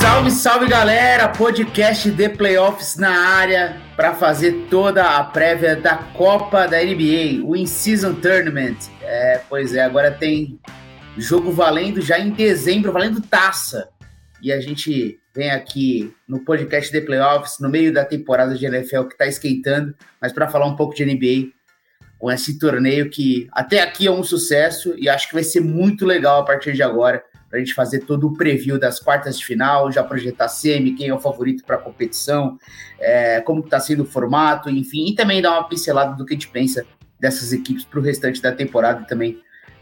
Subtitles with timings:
[0.00, 1.28] Salve, salve galera!
[1.28, 7.56] Podcast The Playoffs na área para fazer toda a prévia da Copa da NBA, o
[7.56, 8.76] In-Season Tournament.
[9.02, 10.60] É, pois é, agora tem
[11.16, 13.88] jogo valendo já em dezembro, valendo taça.
[14.40, 19.02] E a gente vem aqui no podcast The Playoffs, no meio da temporada de NFL
[19.04, 21.50] que está esquentando, mas para falar um pouco de NBA,
[22.18, 26.06] com esse torneio que até aqui é um sucesso e acho que vai ser muito
[26.06, 29.44] legal a partir de agora para a gente fazer todo o preview das quartas de
[29.44, 32.58] final, já projetar semi, quem é o favorito para a competição,
[32.98, 36.36] é, como está sendo o formato, enfim, e também dar uma pincelada do que a
[36.36, 36.84] gente pensa
[37.18, 39.40] dessas equipes para o restante da temporada e também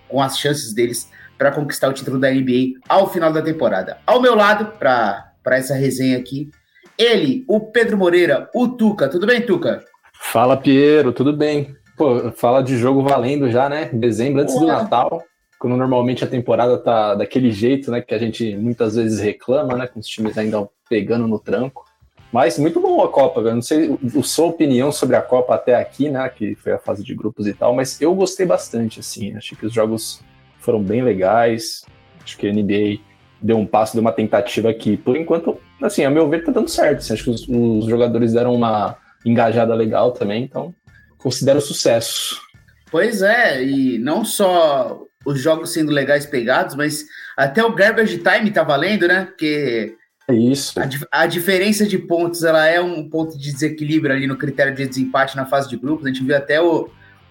[0.09, 3.99] com as chances deles para conquistar o título da NBA ao final da temporada.
[4.07, 6.51] Ao meu lado, para essa resenha aqui,
[6.97, 9.09] ele, o Pedro Moreira, o Tuca.
[9.09, 9.85] Tudo bem, Tuca?
[10.15, 11.77] Fala, Piero, tudo bem?
[11.95, 13.91] Pô, fala de jogo valendo já, né?
[13.93, 15.23] Dezembro, antes do Natal
[15.59, 19.87] quando normalmente a temporada tá daquele jeito, né, que a gente muitas vezes reclama, né,
[19.87, 21.85] com os times ainda pegando no tranco.
[22.33, 23.55] Mas muito bom a Copa, velho.
[23.55, 27.03] Não sei a sua opinião sobre a Copa até aqui, né, que foi a fase
[27.03, 29.35] de grupos e tal, mas eu gostei bastante, assim.
[29.37, 30.23] Achei que os jogos
[30.61, 31.85] foram bem legais.
[32.23, 33.01] Acho que a NBA
[33.41, 34.97] deu um passo, deu uma tentativa aqui.
[34.97, 36.99] Por enquanto, assim, a meu ver, tá dando certo.
[36.99, 40.75] Assim, acho que os, os jogadores deram uma engajada legal também, então
[41.19, 42.41] considero sucesso.
[42.91, 47.05] Pois é, e não só os jogos sendo legais pegados, mas
[47.37, 49.27] até o garbage time tá valendo, né?
[49.27, 49.97] Porque
[50.29, 50.75] é isso.
[50.81, 54.87] A, a, diferença de pontos ela é um ponto de desequilíbrio ali no critério de
[54.87, 56.07] desempate na fase de grupos.
[56.07, 56.89] A gente viu até o,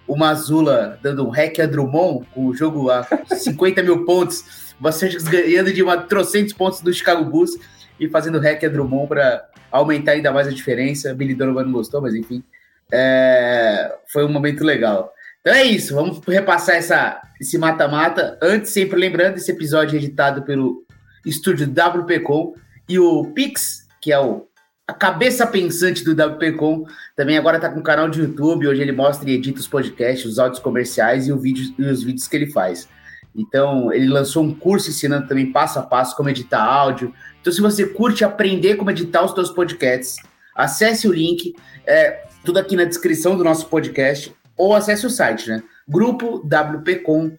[0.08, 5.18] o Mazula dando um hack a Drummond, com o jogo a 50 mil pontos, bastante
[5.24, 7.52] ganhando de uma trocentos pontos do Chicago Bulls
[8.00, 11.14] e fazendo hack a Drummond para aumentar ainda mais a diferença.
[11.14, 12.44] Billy Donovan não gostou, mas enfim.
[12.92, 15.12] É, foi um momento legal.
[15.46, 18.36] Então é isso, vamos repassar essa, esse mata-mata.
[18.42, 20.84] Antes, sempre lembrando, esse episódio é editado pelo
[21.24, 22.56] estúdio WPcom
[22.90, 24.48] e o Pix, que é o,
[24.88, 26.86] a cabeça pensante do WPcom,
[27.16, 30.26] também agora está com um canal de YouTube, onde ele mostra e edita os podcasts,
[30.26, 32.90] os áudios comerciais e, o vídeo, e os vídeos que ele faz.
[33.36, 37.14] Então, ele lançou um curso ensinando também passo a passo como editar áudio.
[37.40, 40.16] Então, se você curte aprender como editar os seus podcasts,
[40.56, 45.50] acesse o link, é, tudo aqui na descrição do nosso podcast ou acesse o site,
[45.50, 45.64] né?
[45.88, 47.36] grupo wpcom.com.br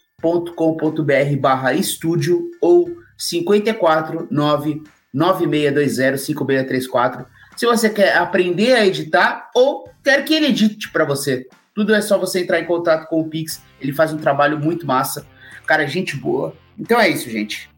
[1.41, 7.27] barra estúdio ou 54 5634
[7.57, 11.47] se você quer aprender a editar ou quer que ele edite para você.
[11.75, 14.87] Tudo é só você entrar em contato com o Pix, ele faz um trabalho muito
[14.87, 15.27] massa.
[15.67, 16.55] Cara, é gente boa.
[16.79, 17.71] Então é isso, gente.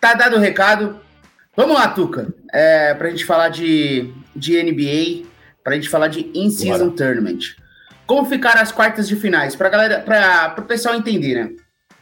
[0.00, 0.98] Tá dado o recado.
[1.54, 2.32] Vamos lá, Tuca.
[2.52, 5.28] É, pra gente falar de, de NBA,
[5.62, 7.56] pra gente falar de In-Season Tournament.
[8.08, 9.54] Como ficaram as quartas de finais?
[9.54, 11.50] Para galera, para o pessoal entender, né?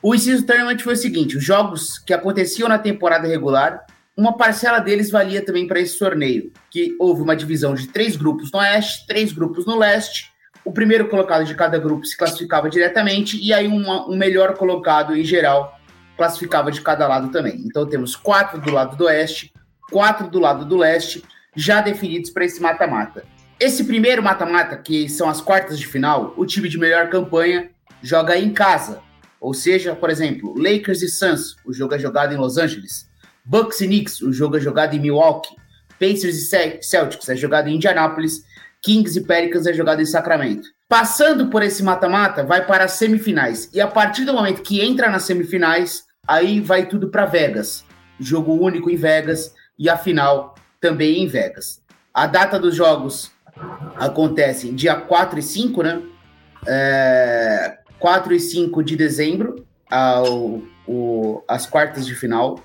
[0.00, 3.84] O inciso tournament foi o seguinte: os jogos que aconteciam na temporada regular,
[4.16, 8.52] uma parcela deles valia também para esse torneio, que houve uma divisão de três grupos
[8.52, 10.30] no oeste, três grupos no leste.
[10.64, 15.16] O primeiro colocado de cada grupo se classificava diretamente e aí uma, um melhor colocado
[15.16, 15.76] em geral
[16.16, 17.64] classificava de cada lado também.
[17.66, 19.52] Então temos quatro do lado do oeste,
[19.90, 21.24] quatro do lado do leste,
[21.56, 23.24] já definidos para esse mata-mata.
[23.58, 27.70] Esse primeiro mata-mata, que são as quartas de final, o time de melhor campanha
[28.02, 29.00] joga em casa.
[29.40, 33.08] Ou seja, por exemplo, Lakers e Suns, o jogo é jogado em Los Angeles.
[33.42, 35.56] Bucks e Knicks, o jogo é jogado em Milwaukee.
[35.98, 38.44] Pacers e Celtics é jogado em Indianapolis.
[38.82, 40.68] Kings e Pelicans é jogado em Sacramento.
[40.86, 43.70] Passando por esse mata-mata, vai para as semifinais.
[43.72, 47.86] E a partir do momento que entra nas semifinais, aí vai tudo para Vegas.
[48.20, 51.80] Jogo único em Vegas e a final também em Vegas.
[52.12, 53.34] A data dos jogos
[53.96, 56.02] acontecem dia 4 e 5, né?
[56.66, 62.58] É, 4 e 5 de dezembro, ao, o, as quartas de final.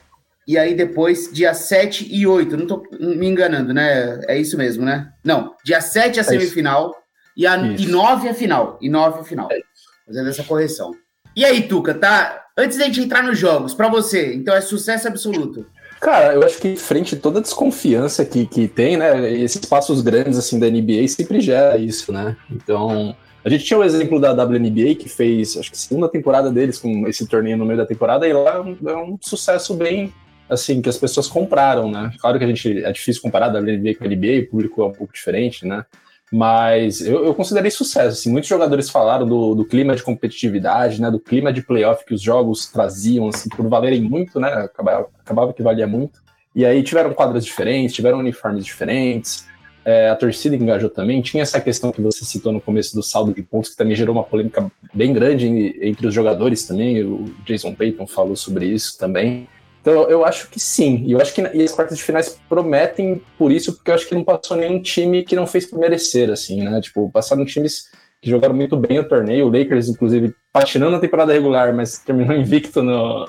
[0.48, 4.20] E aí depois, dia 7 e 8, não tô me enganando, né?
[4.28, 5.12] É isso mesmo, né?
[5.24, 6.96] Não, dia 7 a é semifinal
[7.38, 8.78] e, a, e 9 a final.
[8.82, 9.48] E 9 a final.
[9.52, 9.60] É
[10.06, 10.94] Fazendo essa correção.
[11.36, 12.46] E aí, Tuca, tá?
[12.58, 15.66] Antes da gente entrar nos jogos, para você, então é sucesso absoluto.
[16.02, 19.32] Cara, eu acho que frente a toda a desconfiança que, que tem, né?
[19.34, 22.36] Esses passos grandes assim da NBA sempre gera isso, né?
[22.50, 23.16] Então,
[23.46, 27.08] a gente tinha o exemplo da WNBA que fez, acho que segunda temporada deles com
[27.08, 30.12] esse torneio no meio da temporada e lá é um, é um sucesso bem
[30.50, 32.12] assim que as pessoas compraram, né?
[32.20, 34.86] Claro que a gente é difícil comparar a WNBA com a NBA, o público é
[34.86, 35.86] um pouco diferente, né?
[36.32, 38.20] Mas eu, eu considerei sucesso.
[38.20, 42.14] Assim, muitos jogadores falaram do, do, clima de competitividade, né, do clima de playoff que
[42.14, 44.48] os jogos traziam, assim, por valerem muito, né?
[44.48, 46.22] Acabava, acabava que valia muito.
[46.56, 49.46] E aí tiveram quadras diferentes, tiveram uniformes diferentes.
[49.84, 51.22] É, a torcida engajou também.
[51.22, 54.16] Tinha essa questão que você citou no começo do saldo de pontos, que também gerou
[54.16, 57.04] uma polêmica bem grande entre os jogadores também.
[57.04, 59.50] O Jason Payton falou sobre isso também.
[59.82, 61.04] Então eu acho que sim.
[61.06, 64.08] E eu acho que e as quartas de finais prometem por isso, porque eu acho
[64.08, 66.80] que não passou nenhum time que não fez por merecer, assim, né?
[66.80, 67.90] Tipo, passaram times
[68.22, 69.48] que jogaram muito bem o torneio.
[69.48, 73.28] O Lakers, inclusive, patinando na temporada regular, mas terminou invicto no,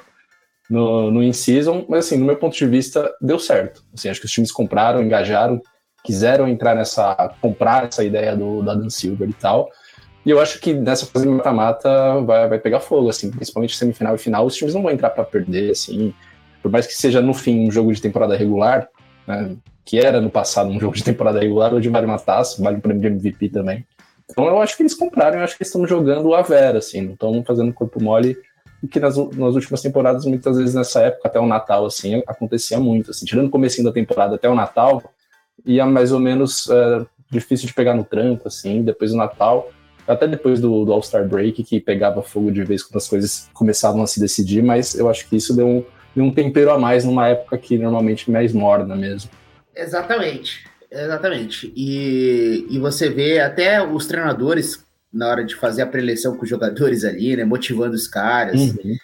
[0.69, 1.87] no, no in-season.
[1.89, 3.83] Mas, assim, no meu ponto de vista, deu certo.
[3.95, 5.59] Assim, acho que os times compraram, engajaram,
[6.05, 7.35] quiseram entrar nessa.
[7.41, 9.71] comprar essa ideia do, do Adam Silver e tal.
[10.25, 14.15] E eu acho que nessa fase de mata-mata vai, vai pegar fogo, assim, principalmente semifinal
[14.15, 14.45] e final.
[14.45, 16.15] Os times não vão entrar para perder, assim
[16.63, 18.89] por mais que seja no fim um jogo de temporada regular,
[19.27, 22.77] né, que era no passado um jogo de temporada regular, hoje vale uma taça, vale
[22.77, 23.85] um prêmio de MVP também.
[24.31, 27.03] Então eu acho que eles compraram, eu acho que eles estão jogando a vera, assim,
[27.03, 28.37] não estão fazendo corpo mole,
[28.83, 32.81] o que nas, nas últimas temporadas, muitas vezes nessa época, até o Natal, assim, acontecia
[32.81, 35.03] muito, assim, tirando o comecinho da temporada até o Natal,
[35.65, 39.71] ia mais ou menos é, difícil de pegar no tranco, assim, depois do Natal,
[40.07, 44.03] até depois do, do All-Star Break, que pegava fogo de vez quando as coisas começavam
[44.03, 47.05] a se decidir, mas eu acho que isso deu um e um tempero a mais
[47.05, 49.31] numa época que normalmente é mais morna mesmo.
[49.75, 51.73] Exatamente, exatamente.
[51.77, 56.49] E, e você vê até os treinadores na hora de fazer a preleção com os
[56.49, 58.61] jogadores ali, né, motivando os caras.
[58.61, 58.97] Uhum.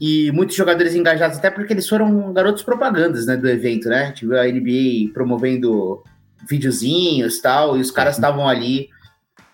[0.00, 4.12] E muitos jogadores engajados, até porque eles foram garotos propagandas, né, do evento, né?
[4.12, 6.04] Tive a NBA promovendo
[6.48, 8.20] videozinhos tal, e os caras uhum.
[8.20, 8.90] estavam ali.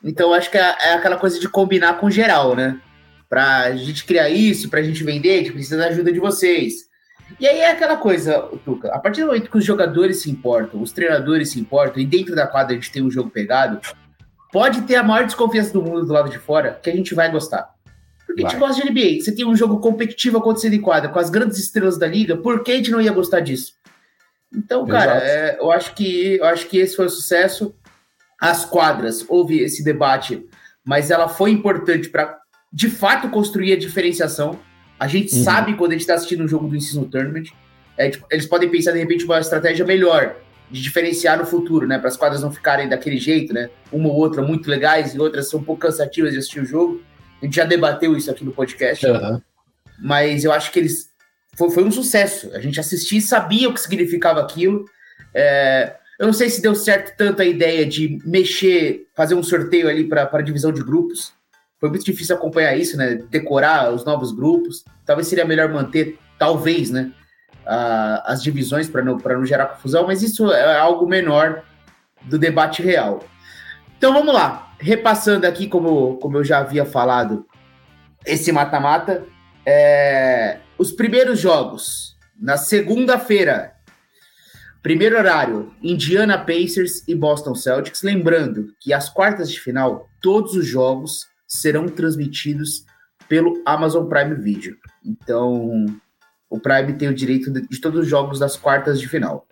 [0.03, 2.79] Então, acho que é, é aquela coisa de combinar com geral, né?
[3.35, 6.21] Para a gente criar isso, para a gente vender, a gente precisa da ajuda de
[6.21, 6.85] vocês.
[7.41, 10.81] E aí é aquela coisa, Tuca, a partir do momento que os jogadores se importam,
[10.81, 13.81] os treinadores se importam, e dentro da quadra a gente tem um jogo pegado,
[14.53, 17.29] pode ter a maior desconfiança do mundo do lado de fora, que a gente vai
[17.29, 17.75] gostar.
[18.25, 18.53] Porque vai.
[18.53, 19.21] a gente gosta de NBA.
[19.21, 22.63] Você tem um jogo competitivo acontecendo em quadra com as grandes estrelas da liga, por
[22.63, 23.73] que a gente não ia gostar disso?
[24.55, 27.75] Então, cara, é, eu, acho que, eu acho que esse foi o sucesso.
[28.41, 30.47] As quadras, houve esse debate,
[30.85, 32.44] mas ela foi importante para
[32.75, 34.59] de fato construir a diferenciação.
[34.99, 35.45] A gente uhum.
[35.45, 37.45] sabe quando a gente está assistindo um jogo do Ensino Tournament.
[37.97, 40.35] É, tipo, eles podem pensar, de repente, uma estratégia melhor
[40.69, 41.99] de diferenciar no futuro, né?
[42.01, 43.71] Para as quadras não ficarem daquele jeito, né?
[43.93, 47.01] Uma ou outra muito legais e outras são um pouco cansativas de assistir o jogo.
[47.41, 49.07] A gente já debateu isso aqui no podcast.
[49.07, 49.41] Uhum.
[50.01, 51.11] Mas eu acho que eles.
[51.57, 52.51] Foi, foi, um sucesso.
[52.55, 54.85] A gente assistia e sabia o que significava aquilo.
[55.33, 59.89] É, eu não sei se deu certo tanto a ideia de mexer, fazer um sorteio
[59.89, 61.33] ali para a divisão de grupos
[61.85, 63.17] foi muito difícil acompanhar isso, né?
[63.29, 64.87] Decorar os novos grupos.
[65.05, 67.13] Talvez seria melhor manter, talvez, né?
[68.25, 71.63] As divisões para não, não gerar confusão, mas isso é algo menor
[72.23, 73.23] do debate real.
[73.99, 74.75] Então vamos lá.
[74.79, 77.45] Repassando aqui, como, como eu já havia falado,
[78.25, 79.23] esse mata-mata.
[79.67, 83.75] É, os primeiros jogos, na segunda-feira,
[84.83, 88.03] primeiro horário, Indiana Pacers e Boston Celtics.
[88.03, 92.85] Lembrando que as quartas de final, todos os jogos serão transmitidos
[93.29, 94.77] pelo Amazon Prime Video.
[95.05, 95.87] Então,
[96.49, 99.47] o Prime tem o direito de, todos os jogos das quartas de final.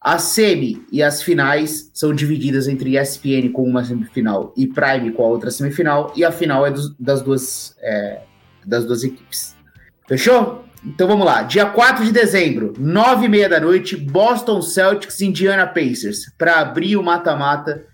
[0.00, 5.24] A semi e as finais são divididas entre ESPN com uma semifinal e Prime com
[5.24, 8.22] a outra semifinal, e a final é dos, das, duas, é,
[8.64, 9.56] das duas equipes.
[10.06, 10.64] Fechou?
[10.84, 11.42] Então vamos lá.
[11.42, 16.96] Dia 4 de dezembro, 9 e meia da noite, Boston Celtics Indiana Pacers, para abrir
[16.96, 17.84] o mata-mata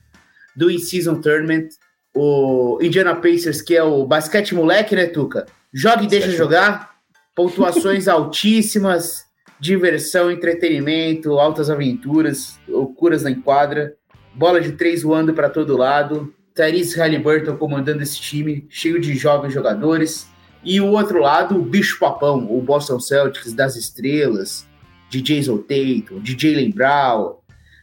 [0.54, 1.70] do In-Season Tournament
[2.14, 5.46] o Indiana Pacers, que é o basquete moleque, né, Tuca?
[5.72, 6.94] Joga e deixa jogar,
[7.34, 9.24] pontuações altíssimas,
[9.58, 13.94] diversão, entretenimento, altas aventuras, loucuras na enquadra,
[14.34, 19.52] bola de três voando para todo lado, Tyrese Halliburton comandando esse time, cheio de jovens
[19.52, 20.28] jogadores,
[20.62, 24.66] e o outro lado, o bicho papão, o Boston Celtics das estrelas,
[25.10, 27.36] de Jason Tatum, de Jalen Brown,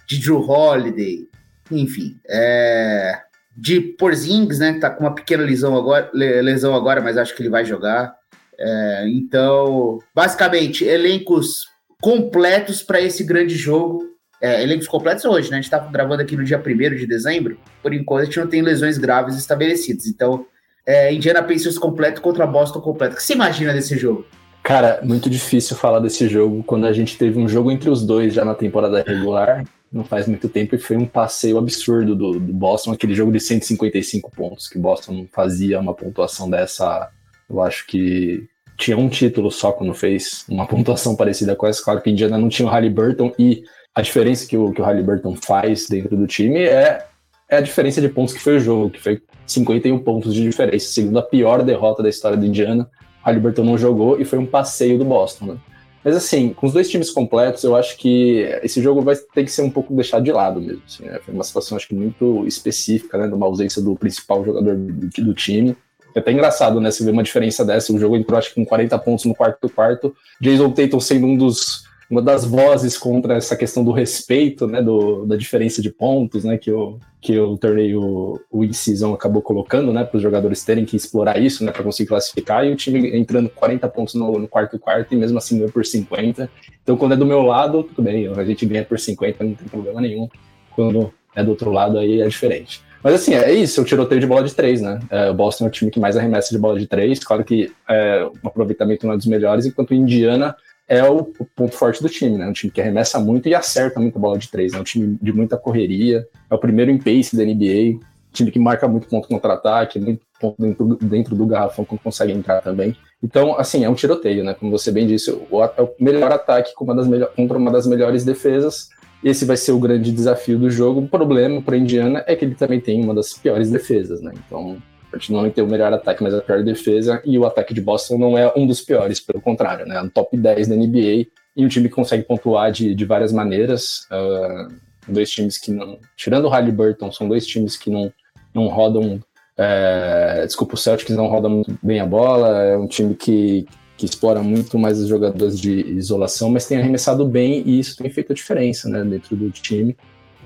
[0.08, 1.28] de Drew Holiday,
[1.70, 3.22] enfim, é
[3.56, 4.74] de Porzingis, né?
[4.80, 8.14] Tá com uma pequena lesão agora, lesão agora, mas acho que ele vai jogar.
[8.58, 11.66] É, então, basicamente, elencos
[12.02, 14.10] completos para esse grande jogo.
[14.42, 15.58] É, elencos completos hoje, né?
[15.58, 17.58] A gente tá gravando aqui no dia 1 de dezembro.
[17.82, 20.08] Por enquanto, a gente não tem lesões graves estabelecidas.
[20.08, 20.46] Então,
[20.86, 23.14] é, Indiana Pacers completo contra Boston completo.
[23.14, 24.26] O que você imagina desse jogo?
[24.64, 28.34] Cara, muito difícil falar desse jogo quando a gente teve um jogo entre os dois
[28.34, 32.54] já na temporada regular não faz muito tempo e foi um passeio absurdo do, do
[32.54, 37.10] Boston, aquele jogo de 155 pontos, que Boston fazia uma pontuação dessa,
[37.50, 42.02] eu acho que tinha um título só quando fez uma pontuação parecida com essa, claro
[42.02, 45.88] que Indiana não tinha o Halliburton e a diferença que o, que o Halliburton faz
[45.88, 47.06] dentro do time é
[47.52, 50.88] é a diferença de pontos que foi o jogo, que foi 51 pontos de diferença,
[50.88, 52.90] segundo a pior derrota da história do Indiana.
[53.22, 55.58] Halliburton não jogou e foi um passeio do Boston, né?
[56.04, 59.52] Mas assim, com os dois times completos, eu acho que esse jogo vai ter que
[59.52, 60.82] ser um pouco deixado de lado mesmo.
[60.86, 61.20] Assim, né?
[61.24, 63.28] Foi uma situação, acho que, muito específica, né?
[63.28, 65.76] De uma ausência do principal jogador do, do time.
[66.16, 66.92] É até engraçado, né?
[66.92, 67.94] Você ver uma diferença dessa.
[67.94, 70.16] O jogo entrou, acho que, com 40 pontos no quarto quarto.
[70.42, 75.26] Jason Tatum sendo um dos uma das vozes contra essa questão do respeito, né, do,
[75.26, 80.04] da diferença de pontos, né, que o, que o torneio o in-season acabou colocando, né,
[80.04, 83.50] para os jogadores terem que explorar isso, né, para conseguir classificar, e o time entrando
[83.50, 86.52] 40 pontos no, no quarto quarto e mesmo assim ganhou por 50.
[86.84, 89.70] Então, quando é do meu lado, tudo bem, a gente ganha por 50, não tem
[89.70, 90.28] problema nenhum.
[90.76, 92.84] Quando é do outro lado, aí é diferente.
[93.02, 95.00] Mas assim, é isso, o tiroteio de bola de três, né?
[95.10, 97.72] É, o Boston é o time que mais arremessa de bola de três, claro que
[97.90, 100.56] é, o aproveitamento não é dos melhores, enquanto Indiana
[100.92, 101.24] é o,
[101.56, 102.46] ponto forte do time, né?
[102.46, 104.82] Um time que arremessa muito e acerta muito bola de três, é né?
[104.82, 107.98] um time de muita correria, é o primeiro em pace da NBA,
[108.34, 112.60] time que marca muito ponto contra-ataque, muito ponto dentro, dentro do garrafão quando consegue entrar
[112.62, 112.94] também.
[113.24, 114.54] Então, assim, é um tiroteio, né?
[114.54, 117.88] Como você bem disse, o, é o melhor ataque uma das melhor, contra uma das
[117.88, 118.90] melhores defesas.
[119.24, 121.00] Esse vai ser o grande desafio do jogo.
[121.00, 124.34] O problema para Indiana é que ele também tem uma das piores defesas, né?
[124.46, 124.78] Então,
[125.12, 128.18] Continua em ter o melhor ataque, mas a pior defesa, e o ataque de Boston
[128.18, 129.98] não é um dos piores, pelo contrário, né?
[129.98, 133.34] É um top 10 da NBA e um time que consegue pontuar de, de várias
[133.34, 134.08] maneiras.
[134.10, 134.74] Uh,
[135.08, 136.00] dois times que não.
[136.16, 138.12] Tirando o Halliburton, são dois times que não,
[138.54, 139.20] não rodam.
[139.58, 144.06] É, desculpa, o Celtics não roda muito bem a bola, é um time que, que
[144.06, 148.32] explora muito mais os jogadores de isolação, mas tem arremessado bem e isso tem feito
[148.32, 149.96] a diferença né, dentro do time.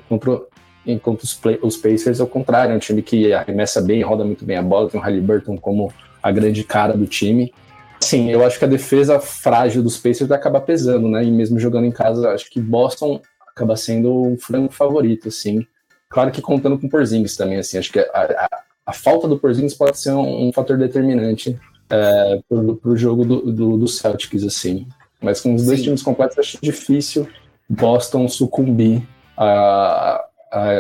[0.10, 0.42] Contra,
[0.86, 4.46] enquanto os, play, os Pacers, ao contrário, é um time que arremessa bem, roda muito
[4.46, 7.54] bem a bola, tem o Halliburton como a grande cara do time.
[8.00, 11.24] Sim, eu acho que a defesa frágil dos Pacers vai acabar pesando, né?
[11.24, 15.66] E mesmo jogando em casa, acho que Boston acaba sendo um frango favorito, assim.
[16.10, 18.50] Claro que contando com o Porzingis também, assim, acho que a, a,
[18.88, 21.58] a falta do Porzingis pode ser um, um fator determinante
[21.90, 24.88] é, para o jogo do, do, do, Celtics, assim.
[25.22, 27.28] Mas com os dois times completos, acho difícil
[27.70, 29.02] Boston sucumbir
[29.38, 30.24] a,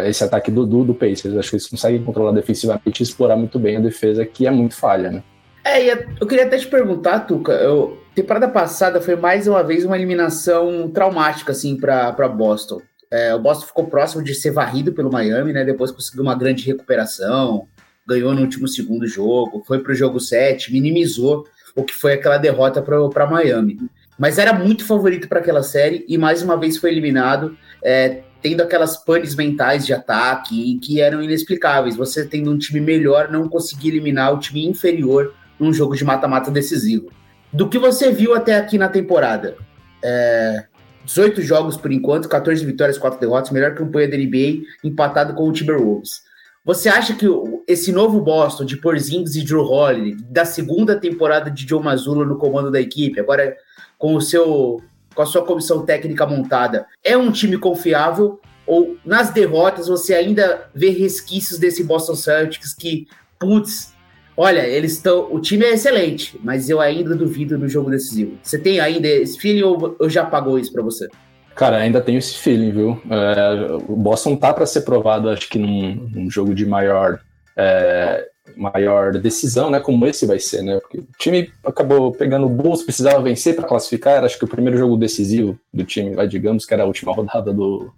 [0.06, 1.36] esse ataque do, do, do Pacers.
[1.36, 4.76] Acho que eles conseguem controlar defensivamente e explorar muito bem a defesa, que é muito
[4.76, 5.24] falha, né?
[5.64, 9.96] É, eu queria até te perguntar, Tuca, eu, temporada passada foi mais uma vez uma
[9.96, 12.82] eliminação traumática, assim, para Boston.
[13.10, 15.66] É, o Boston ficou próximo de ser varrido pelo Miami, né?
[15.66, 17.68] Depois conseguiu uma grande recuperação,
[18.08, 22.38] ganhou no último segundo jogo, foi para o jogo 7, minimizou o que foi aquela
[22.38, 23.80] derrota para Miami.
[24.18, 27.58] Mas era muito favorito para aquela série e mais uma vez foi eliminado.
[27.84, 31.96] É, tendo aquelas panes mentais de ataque que eram inexplicáveis.
[31.96, 36.52] Você tendo um time melhor, não conseguir eliminar o time inferior num jogo de mata-mata
[36.52, 37.12] decisivo.
[37.52, 39.58] Do que você viu até aqui na temporada,
[40.04, 40.66] é,
[41.06, 45.52] 18 jogos por enquanto, 14 vitórias, 4 derrotas, melhor campanha da NBA, empatado com o
[45.52, 46.22] Timberwolves.
[46.64, 47.26] Você acha que
[47.68, 52.38] esse novo Boston de Porzingis e Drew Holiday, da segunda temporada de Joe Mazzulla no
[52.38, 53.58] comando da equipe, agora
[53.98, 54.84] com o seu
[55.16, 58.40] com a sua comissão técnica montada, é um time confiável?
[58.68, 63.08] Ou nas derrotas você ainda vê resquícios desse Boston Celtics que,
[63.40, 63.94] putz,
[64.36, 65.32] olha, eles estão.
[65.32, 68.38] O time é excelente, mas eu ainda duvido no jogo decisivo.
[68.44, 71.08] Você tem ainda esse feeling ou, ou já apagou isso para você?
[71.56, 73.02] Cara, ainda tenho esse feeling, viu?
[73.10, 77.20] É, o Boston tá para ser provado, acho que num, num jogo de maior
[77.56, 79.80] é, maior decisão, né?
[79.80, 80.80] Como esse vai ser, né?
[80.80, 84.16] Porque o time acabou pegando o Bulls, precisava vencer para classificar.
[84.16, 87.14] Era, acho que o primeiro jogo decisivo do time, vai, digamos que era a última
[87.14, 87.92] rodada do,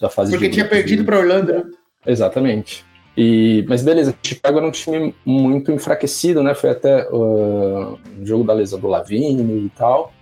[0.00, 1.64] da fase Porque tinha perdido para Orlando, né?
[2.06, 2.84] Exatamente.
[3.16, 6.54] E, mas beleza, Chicago era um time muito enfraquecido, né?
[6.54, 10.12] Foi até uh, o jogo da lesão do Lavigne e tal.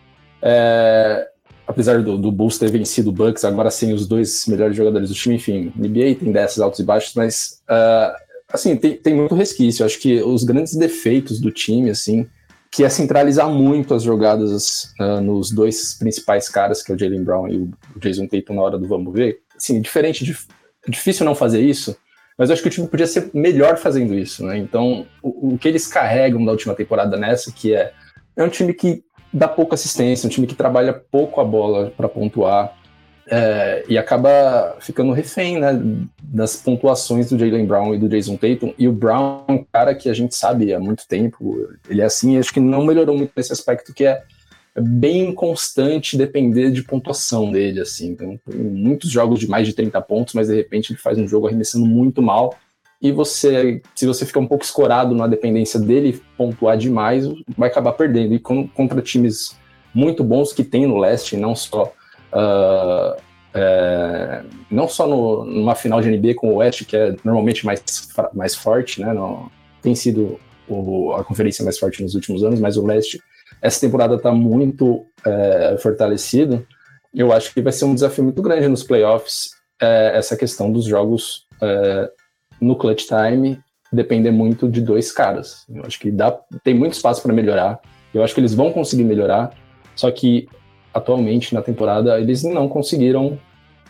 [0.42, 1.28] É,
[1.66, 5.14] apesar do, do Bulls ter vencido o Bucks, agora sem os dois melhores jogadores do
[5.14, 8.12] time, enfim, NBA tem dessas altos e baixos, mas uh,
[8.52, 9.84] assim, tem, tem muito resquício.
[9.84, 12.26] Acho que os grandes defeitos do time, assim,
[12.70, 17.22] que é centralizar muito as jogadas uh, nos dois principais caras, que é o Jalen
[17.22, 19.40] Brown e o Jason Tatum na hora do vamos ver.
[19.56, 20.36] Assim, diferente de
[20.88, 21.96] difícil não fazer isso,
[22.36, 24.58] mas eu acho que o time podia ser melhor fazendo isso, né?
[24.58, 27.92] Então, o, o que eles carregam da última temporada nessa, que é
[28.36, 32.08] é um time que dá pouca assistência, um time que trabalha pouco a bola para
[32.08, 32.76] pontuar,
[33.26, 35.80] é, e acaba ficando refém né,
[36.22, 38.74] das pontuações do Jalen Brown e do Jason Tatum.
[38.78, 42.04] E o Brown é um cara que a gente sabe há muito tempo, ele é
[42.04, 44.22] assim, acho que não melhorou muito nesse aspecto, que é
[44.80, 47.80] bem inconstante depender de pontuação dele.
[47.80, 48.10] assim.
[48.10, 51.46] Então, muitos jogos de mais de 30 pontos, mas de repente ele faz um jogo
[51.46, 52.56] arremessando muito mal.
[53.00, 57.26] E você, se você ficar um pouco escorado na dependência dele pontuar demais,
[57.56, 58.32] vai acabar perdendo.
[58.32, 59.56] E contra times
[59.92, 61.92] muito bons que tem no leste, não só
[62.32, 63.20] uh,
[63.54, 67.82] é, não só no, numa final de NBA com o Oeste, que é normalmente mais,
[68.32, 69.12] mais forte, né?
[69.12, 69.50] No,
[69.82, 73.20] tem sido o, a conferência mais forte nos últimos anos, mas o Leste,
[73.60, 76.66] essa temporada está muito é, fortalecido.
[77.14, 80.84] Eu acho que vai ser um desafio muito grande nos playoffs é, essa questão dos
[80.84, 82.10] jogos é,
[82.60, 83.60] no clutch time
[83.92, 85.66] depender muito de dois caras.
[85.68, 86.30] Eu acho que dá,
[86.64, 87.78] tem muito espaço para melhorar.
[88.14, 89.52] Eu acho que eles vão conseguir melhorar,
[89.94, 90.48] só que
[90.92, 93.38] atualmente na temporada eles não conseguiram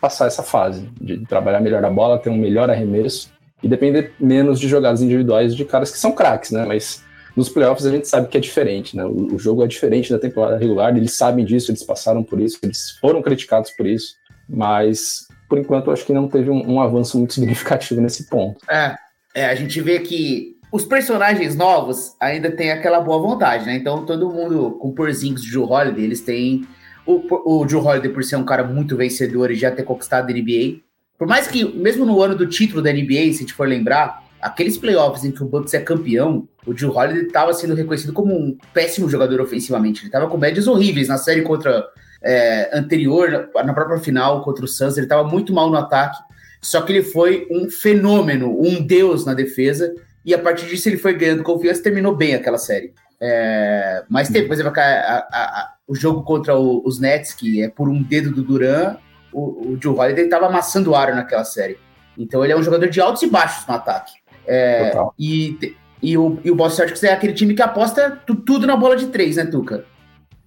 [0.01, 3.31] passar essa fase de trabalhar melhor a bola, ter um melhor arremesso
[3.63, 6.65] e depender menos de jogadas individuais de caras que são craques, né?
[6.67, 7.05] Mas
[7.37, 9.05] nos playoffs a gente sabe que é diferente, né?
[9.05, 12.91] O, jogo é diferente da temporada regular, eles sabem disso, eles passaram por isso, eles
[13.01, 14.17] foram criticados por isso,
[14.49, 18.59] mas por enquanto acho que não teve um, um avanço muito significativo nesse ponto.
[18.69, 18.97] É,
[19.35, 23.77] é, a gente vê que os personagens novos ainda têm aquela boa vontade, né?
[23.77, 26.67] Então todo mundo com porzinhos de Joe Holiday, eles têm
[27.07, 30.33] o, o Joe Holiday por ser um cara muito vencedor e já ter conquistado a
[30.33, 30.81] NBA.
[31.19, 34.23] Por mais que, mesmo no ano do título da NBA, se a gente for lembrar,
[34.41, 38.35] aqueles playoffs em que o Bucks é campeão, o Joe Holiday estava sendo reconhecido como
[38.35, 40.01] um péssimo jogador ofensivamente.
[40.01, 41.87] Ele estava com médias horríveis na série contra
[42.23, 46.19] é, anterior, na própria final contra o Suns, ele estava muito mal no ataque.
[46.61, 49.93] Só que ele foi um fenômeno, um deus na defesa,
[50.25, 52.93] e a partir disso ele foi ganhando confiança e terminou bem aquela série.
[53.25, 57.63] É, mas teve, por exemplo, a, a, a, o jogo contra o, os Nets, que
[57.63, 58.97] é por um dedo do Duran,
[59.33, 61.79] o, o Joe Holiday estava amassando o aro naquela série.
[62.19, 64.15] Então ele é um jogador de altos e baixos no ataque.
[64.45, 68.67] É, e, e, o, e o Boston Celtics é aquele time que aposta tu, tudo
[68.67, 69.85] na bola de três, né, Tuca?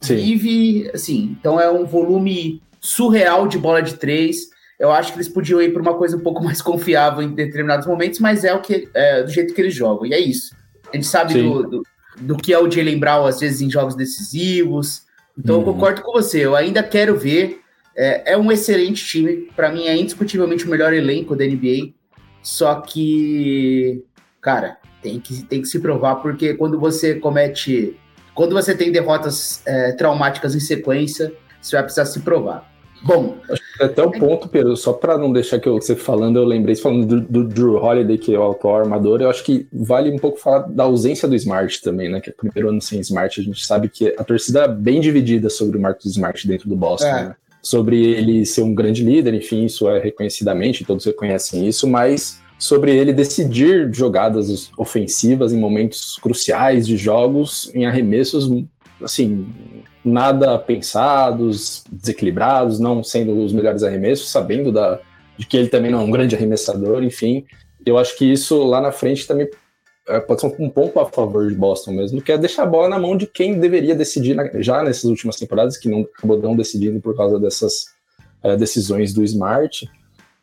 [0.02, 0.18] Sim.
[0.18, 4.50] Vive, assim, então é um volume surreal de bola de três.
[4.78, 7.88] Eu acho que eles podiam ir para uma coisa um pouco mais confiável em determinados
[7.88, 10.06] momentos, mas é o que é, do jeito que eles jogam.
[10.06, 10.54] E é isso.
[10.92, 11.84] A gente sabe do, do,
[12.20, 15.04] do, que é o Jalen Brown, às vezes, em jogos decisivos.
[15.38, 15.62] Então, uhum.
[15.62, 16.46] eu concordo com você.
[16.46, 17.62] Eu ainda quero ver.
[17.96, 19.50] É, é um excelente time.
[19.56, 21.94] Para mim, é indiscutivelmente o melhor elenco da NBA.
[22.42, 24.04] Só que,
[24.42, 27.98] cara, tem que, tem que se provar, porque quando você comete.
[28.34, 32.70] Quando você tem derrotas é, traumáticas em sequência, você vai precisar se provar.
[33.02, 33.38] Bom.
[33.80, 37.06] Até o ponto, Pedro, só para não deixar que eu, você falando, eu lembrei, falando
[37.06, 40.40] do, do, Drew Holiday, que é o atual armador, eu acho que vale um pouco
[40.40, 42.22] falar da ausência do Smart também, né?
[42.22, 45.02] Que é o primeiro ano sem Smart, a gente sabe que a torcida é bem
[45.02, 47.24] dividida sobre o Marcos Smart dentro do Boston, é.
[47.26, 47.36] né?
[47.62, 52.96] Sobre ele ser um grande líder, enfim, isso é reconhecidamente, todos reconhecem isso, mas sobre
[52.96, 58.50] ele decidir jogadas ofensivas em momentos cruciais de jogos, em arremessos,
[59.02, 59.46] assim,
[60.06, 65.00] nada pensados, desequilibrados, não sendo os melhores arremessos, sabendo da,
[65.36, 67.44] de que ele também não é um grande arremessador, enfim.
[67.84, 69.50] Eu acho que isso lá na frente também
[70.08, 72.88] é, pode ser um ponto a favor de Boston mesmo, que é deixar a bola
[72.88, 76.56] na mão de quem deveria decidir na, já nessas últimas temporadas, que não acabou não
[76.56, 77.88] decidindo por causa dessas
[78.44, 79.90] é, decisões do Smart.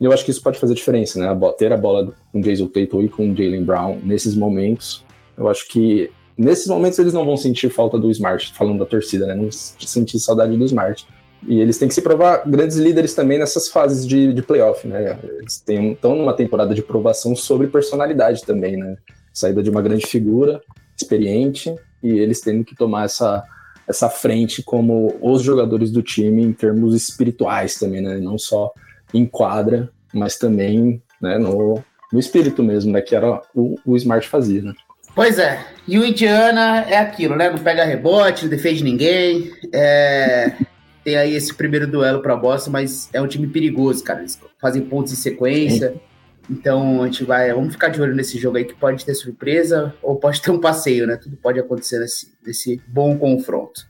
[0.01, 1.29] E eu acho que isso pode fazer diferença, né?
[1.57, 5.05] ter a bola com Jason Tatum e com Jalen Brown nesses momentos.
[5.39, 9.27] Eu acho que Nesses momentos eles não vão sentir falta do Smart, falando da torcida,
[9.27, 9.35] né?
[9.35, 11.07] Não sentir saudade do Smart.
[11.47, 15.19] E eles têm que se provar grandes líderes também nessas fases de, de playoff, né?
[15.23, 18.97] Eles estão numa temporada de provação sobre personalidade também, né?
[19.33, 20.61] Saída de uma grande figura,
[20.97, 23.43] experiente, e eles tendo que tomar essa,
[23.89, 28.19] essa frente como os jogadores do time em termos espirituais também, né?
[28.19, 28.73] Não só
[29.13, 33.01] em quadra, mas também né, no, no espírito mesmo, né?
[33.01, 34.73] Que era o, o Smart fazia, né?
[35.15, 37.51] Pois é, e o Indiana é aquilo, né?
[37.51, 39.53] Não pega rebote, não defende ninguém.
[39.73, 40.53] É...
[41.05, 44.21] Tem aí esse primeiro duelo para Boston, mas é um time perigoso, cara.
[44.21, 45.95] Eles fazem pontos em sequência.
[46.49, 47.53] Então a gente vai.
[47.53, 50.61] Vamos ficar de olho nesse jogo aí que pode ter surpresa ou pode ter um
[50.61, 51.17] passeio, né?
[51.17, 53.85] Tudo pode acontecer nesse, nesse bom confronto.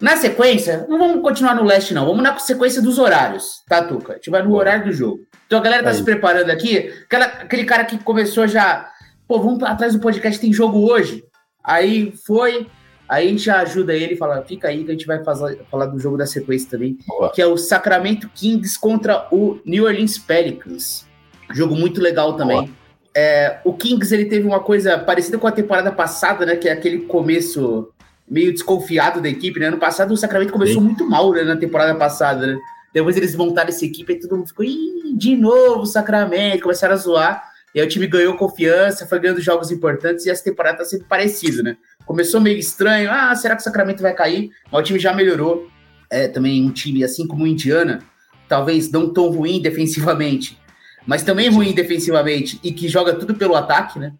[0.00, 2.06] Na sequência, não vamos continuar no leste, não.
[2.06, 4.12] Vamos na sequência dos horários, tá, Tuca?
[4.12, 5.26] A gente vai no horário do jogo.
[5.46, 5.96] Então a galera tá aí.
[5.96, 6.92] se preparando aqui.
[7.04, 8.90] Aquela, aquele cara que começou já
[9.28, 11.22] pô, vamos atrás do podcast, tem jogo hoje.
[11.62, 12.66] Aí foi,
[13.06, 16.00] aí a gente ajuda ele, fala, fica aí que a gente vai fazer, falar do
[16.00, 17.30] jogo da sequência também, Boa.
[17.30, 21.06] que é o Sacramento Kings contra o New Orleans Pelicans.
[21.52, 22.74] Jogo muito legal também.
[23.14, 26.56] É, o Kings ele teve uma coisa parecida com a temporada passada, né?
[26.56, 27.88] Que é aquele começo
[28.30, 29.66] meio desconfiado da equipe, né?
[29.66, 30.88] Ano passado o Sacramento começou Sim.
[30.88, 32.58] muito mal né, na temporada passada, né?
[32.92, 36.98] Depois eles montaram essa equipe e todo mundo ficou, Ih, de novo, Sacramento, começaram a
[36.98, 37.47] zoar.
[37.74, 41.04] E aí o time ganhou confiança, foi ganhando jogos importantes e essa temporada tá sendo
[41.04, 41.76] parecida, né?
[42.06, 44.50] Começou meio estranho, ah, será que o Sacramento vai cair?
[44.72, 45.68] Mas o time já melhorou.
[46.10, 48.02] É também um time, assim como o Indiana,
[48.48, 50.58] talvez não tão ruim defensivamente,
[51.06, 54.12] mas também ruim defensivamente e que joga tudo pelo ataque, né?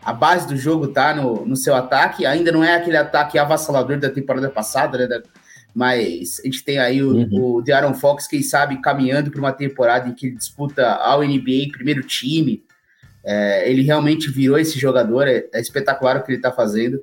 [0.00, 3.98] A base do jogo tá no, no seu ataque, ainda não é aquele ataque avassalador
[3.98, 5.06] da temporada passada, né?
[5.06, 5.22] Da,
[5.74, 7.56] Mas a gente tem aí o, uhum.
[7.56, 11.70] o De'Aaron Fox, quem sabe, caminhando para uma temporada em que ele disputa ao NBA,
[11.72, 12.64] primeiro time.
[13.24, 17.00] É, ele realmente virou esse jogador, é, é espetacular o que ele está fazendo.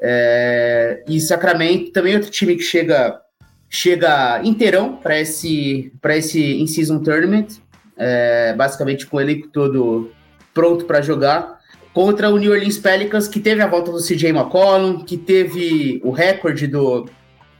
[0.00, 3.20] É, e Sacramento também outro time que chega
[3.68, 7.58] chega inteirão para esse para esse in-season tournament,
[7.96, 10.10] é, basicamente com o elenco todo
[10.52, 11.60] pronto para jogar
[11.92, 16.10] contra o New Orleans Pelicans, que teve a volta do CJ McCollum, que teve o
[16.10, 17.08] recorde do,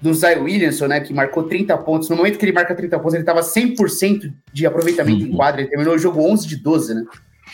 [0.00, 2.08] do Zion Williamson, né, que marcou 30 pontos.
[2.08, 5.30] No momento que ele marca 30 pontos, ele estava 100% de aproveitamento uhum.
[5.30, 5.60] em quadra.
[5.60, 7.04] Ele terminou o jogo 11 de 12, né?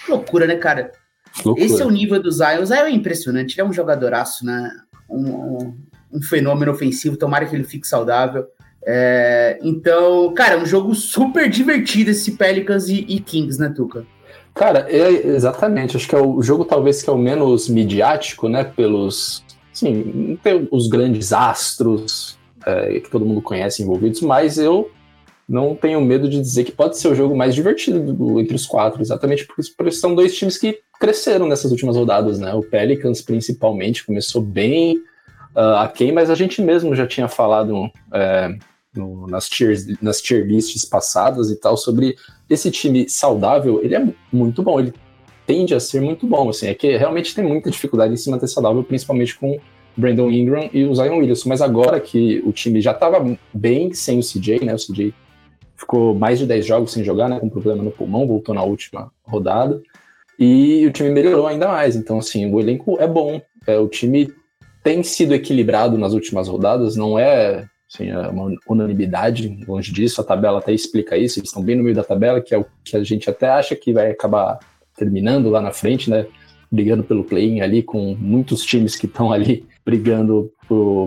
[0.08, 0.92] Loucura, né, cara?
[1.44, 1.66] Loucura.
[1.66, 2.62] Esse é o nível do Zion.
[2.62, 3.54] O Zion é impressionante.
[3.54, 4.70] Ele é um jogadoraço, né?
[5.08, 5.76] Um, um,
[6.14, 7.16] um fenômeno ofensivo.
[7.16, 8.46] Tomara que ele fique saudável.
[8.88, 14.06] É, então, cara, é um jogo super divertido esse Pelicans e, e Kings, né, Tuca?
[14.54, 15.96] Cara, é, exatamente.
[15.96, 18.64] Acho que é o jogo talvez que é o menos midiático, né?
[18.64, 19.44] Pelos.
[19.72, 20.38] Sim,
[20.70, 24.90] os grandes astros é, que todo mundo conhece envolvidos, mas eu
[25.48, 28.66] não tenho medo de dizer que pode ser o jogo mais divertido do, entre os
[28.66, 32.52] quatro, exatamente porque, são dois times que cresceram nessas últimas rodadas, né?
[32.52, 34.96] O Pelicans, principalmente, começou bem
[35.54, 38.56] uh, aquém, mas a gente mesmo já tinha falado é,
[38.94, 42.16] no, nas, tiers, nas tier lists passadas e tal, sobre
[42.50, 44.92] esse time saudável, ele é muito bom, ele
[45.46, 48.48] tende a ser muito bom, assim, é que realmente tem muita dificuldade em se manter
[48.48, 49.60] saudável, principalmente com
[49.96, 54.18] Brandon Ingram e o Zion Williamson, mas agora que o time já estava bem sem
[54.18, 55.14] o CJ, né, o CJ
[55.76, 59.10] ficou mais de 10 jogos sem jogar, né, com problema no pulmão, voltou na última
[59.22, 59.80] rodada,
[60.38, 64.32] e o time melhorou ainda mais, então, assim, o elenco é bom, é, o time
[64.82, 70.24] tem sido equilibrado nas últimas rodadas, não é Assim, é uma unanimidade, longe disso, a
[70.24, 72.96] tabela até explica isso, eles estão bem no meio da tabela, que é o que
[72.96, 74.58] a gente até acha que vai acabar
[74.96, 76.26] terminando lá na frente, né?
[76.70, 80.52] Brigando pelo play-in ali, com muitos times que estão ali brigando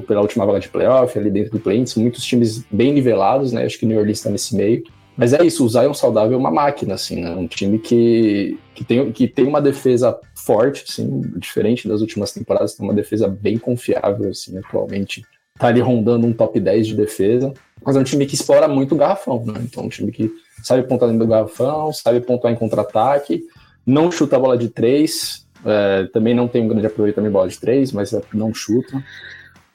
[0.07, 3.65] pela última vaga de playoff, ali dentro do play-in, muitos times bem nivelados, né?
[3.65, 4.83] Acho que o New Orleans está nesse meio.
[5.17, 7.31] Mas é isso, o Zion saudável é uma máquina, assim, né?
[7.31, 12.75] Um time que, que, tem, que tem uma defesa forte, assim, diferente das últimas temporadas,
[12.75, 15.25] tem uma defesa bem confiável, assim, atualmente
[15.59, 18.95] tá ali rondando um top 10 de defesa, mas é um time que explora muito
[18.95, 19.55] o garrafão, né?
[19.61, 20.31] Então, um time que
[20.63, 23.43] sabe pontuar dentro do garrafão, sabe pontuar em contra-ataque,
[23.85, 27.49] não chuta a bola de três, é, também não tem um grande aproveitamento em bola
[27.49, 29.03] de três, mas é, não chuta.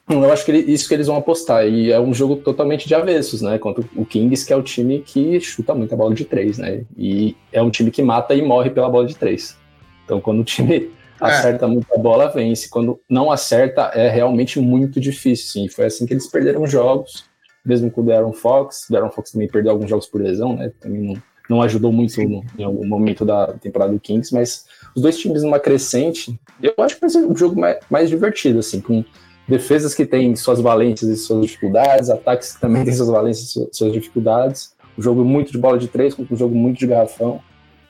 [0.07, 2.93] Eu acho que ele, isso que eles vão apostar, e é um jogo totalmente de
[2.93, 3.57] avessos, né?
[3.57, 6.83] Contra o Kings, que é o time que chuta muito a bola de três, né?
[6.95, 9.57] E é um time que mata e morre pela bola de três.
[10.03, 11.25] Então, quando o time é.
[11.25, 12.69] acerta muito a bola, vence.
[12.69, 15.67] Quando não acerta, é realmente muito difícil, sim.
[15.67, 17.25] Foi assim que eles perderam jogos,
[17.65, 18.87] mesmo com o Darren Fox.
[18.87, 20.71] O Darren Fox também perdeu alguns jogos por lesão, né?
[20.79, 25.01] Também não, não ajudou muito no, em algum momento da temporada do Kings, mas os
[25.01, 28.79] dois times numa crescente, eu acho que vai ser um jogo mais, mais divertido, assim,
[28.79, 29.03] com
[29.47, 33.75] defesas que têm suas valências e suas dificuldades, ataques que também têm suas valências e
[33.75, 34.73] suas dificuldades.
[34.97, 37.41] Um jogo muito de bola de três, um jogo muito de garrafão.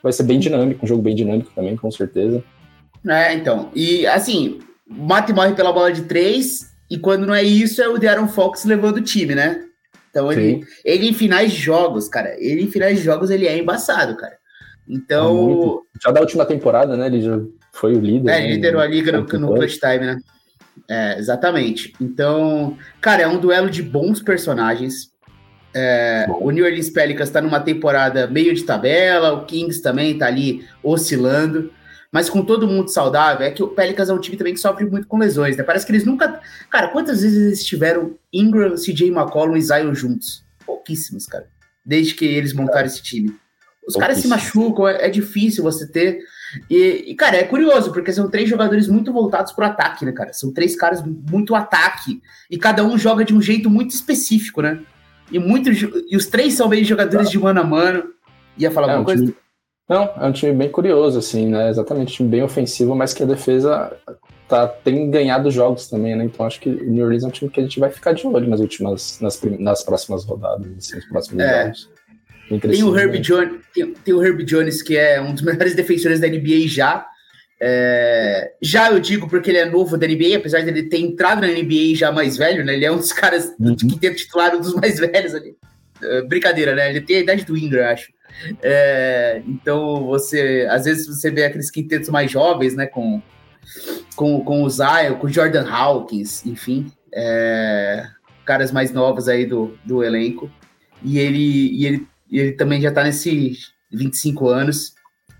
[0.02, 2.42] Vai ser bem dinâmico, um jogo bem dinâmico também, com certeza.
[3.06, 3.70] É, então.
[3.74, 7.88] E assim, mata e morre pela bola de três, e quando não é isso, é
[7.88, 9.64] o De'Aaron Fox levando o time, né?
[10.10, 13.58] Então ele, ele em finais de jogos, cara, ele em finais de jogos ele é
[13.58, 14.36] embaçado, cara.
[14.88, 15.82] Então.
[15.94, 17.06] É já da última temporada, né?
[17.06, 17.40] Ele já
[17.72, 18.30] foi o líder.
[18.30, 20.18] É, né, liderou a liga no, no clutch time, né?
[20.88, 21.92] É, exatamente.
[22.00, 25.10] Então, cara, é um duelo de bons personagens.
[25.74, 30.26] É, o New Orleans Pelicans está numa temporada meio de tabela, o Kings também está
[30.26, 31.70] ali oscilando
[32.16, 34.86] mas com todo mundo saudável, é que o Pelicans é um time também que sofre
[34.86, 35.62] muito com lesões, né?
[35.62, 36.40] Parece que eles nunca.
[36.70, 40.42] Cara, quantas vezes eles tiveram Ingram, CJ McCollum e Zion juntos?
[40.64, 41.46] Pouquíssimos, cara.
[41.84, 43.36] Desde que eles montaram esse time.
[43.86, 46.18] Os caras se machucam, é, é, difícil você ter.
[46.68, 50.32] E, e, cara, é curioso, porque são três jogadores muito voltados pro ataque, né, cara?
[50.32, 52.20] São três caras muito ataque.
[52.50, 54.80] E cada um joga de um jeito muito específico, né?
[55.30, 58.04] E, muito, e os três são bem jogadores de mano a mano.
[58.58, 59.24] Ia falar é, alguma coisa?
[59.24, 59.36] Time
[59.88, 61.70] não, é um time bem curioso, assim, né?
[61.70, 63.96] Exatamente, um time bem ofensivo, mas que a defesa
[64.48, 66.24] tá, tem ganhado jogos também, né?
[66.24, 68.26] Então acho que o New Orleans é um time que a gente vai ficar de
[68.26, 71.64] olho nas últimas, nas, nas próximas rodadas, assim, nos próximos é.
[71.64, 71.95] jogos.
[72.48, 76.20] Tem o, Herb Jones, tem, tem, o Herb Jones, que é um dos melhores defensores
[76.20, 77.06] da NBA já.
[77.58, 81.40] É, já eu digo porque ele é novo da NBA, apesar de ele ter entrado
[81.40, 82.74] na NBA já mais velho, né?
[82.74, 83.74] Ele é um dos caras uhum.
[83.74, 85.56] que tem titular, um dos mais velhos ali.
[86.02, 86.90] É, brincadeira, né?
[86.90, 88.12] Ele tem a idade do Ingram, acho.
[88.62, 93.22] É, então você, às vezes você vê aqueles quintetos mais jovens, né, com,
[94.14, 98.06] com, com o Zion, com o Jordan Hawkins, enfim, é,
[98.44, 100.50] caras mais novos aí do, do elenco.
[101.02, 104.94] E ele, e ele, ele também já tá nesses 25 anos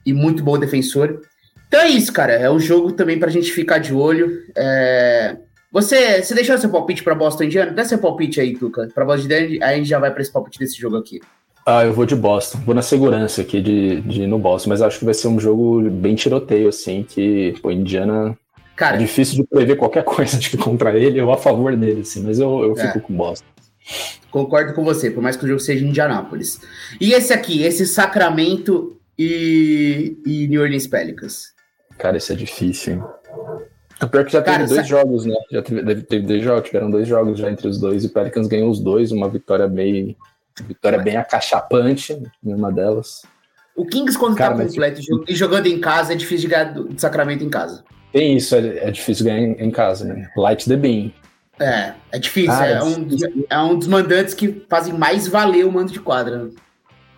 [0.04, 1.20] e muito bom defensor.
[1.68, 2.32] Então é isso, cara.
[2.32, 4.44] É um jogo também pra gente ficar de olho.
[4.56, 5.36] É,
[5.72, 7.72] Você, você deixou seu palpite para Boston Indiana?
[7.72, 8.88] Dá seu palpite aí, Tuca.
[8.94, 11.20] Para Boston Indiana, aí a gente já vai para esse palpite desse jogo aqui.
[11.66, 12.58] Ah, eu vou de Boston.
[12.64, 15.40] Vou na segurança aqui de, de ir no Boston, mas acho que vai ser um
[15.40, 18.38] jogo bem tiroteio, assim, que o Indiana.
[18.76, 22.22] Cara, é difícil de prever qualquer coisa de contra ele ou a favor dele, assim,
[22.22, 23.00] mas eu, eu fico é.
[23.00, 23.46] com Boston.
[24.30, 26.60] Concordo com você, por mais que o jogo seja em Indianápolis.
[27.00, 31.54] E esse aqui, esse Sacramento e, e New Orleans Pelicans?
[31.98, 33.02] Cara, esse é difícil, hein?
[34.02, 35.36] O pior que já Cara, teve dois jogos, né?
[35.50, 38.46] Já teve, teve dois jogos, tiveram dois jogos já entre os dois e o Pelicans
[38.46, 40.16] ganhou os dois, uma vitória bem
[40.64, 43.22] Vitória bem acachapante, uma delas.
[43.76, 45.28] O Kings, quando Cara, tá completo mas...
[45.28, 47.84] e jogando em casa, é difícil de ganhar de Sacramento em casa.
[48.10, 50.30] Tem isso, é, é difícil ganhar em, em, casa, né?
[50.34, 51.12] Light the beam.
[51.58, 52.52] É, é difícil.
[52.52, 53.08] Ah, é, é, um,
[53.48, 56.50] é um dos mandantes que fazem mais valer o mando de quadra.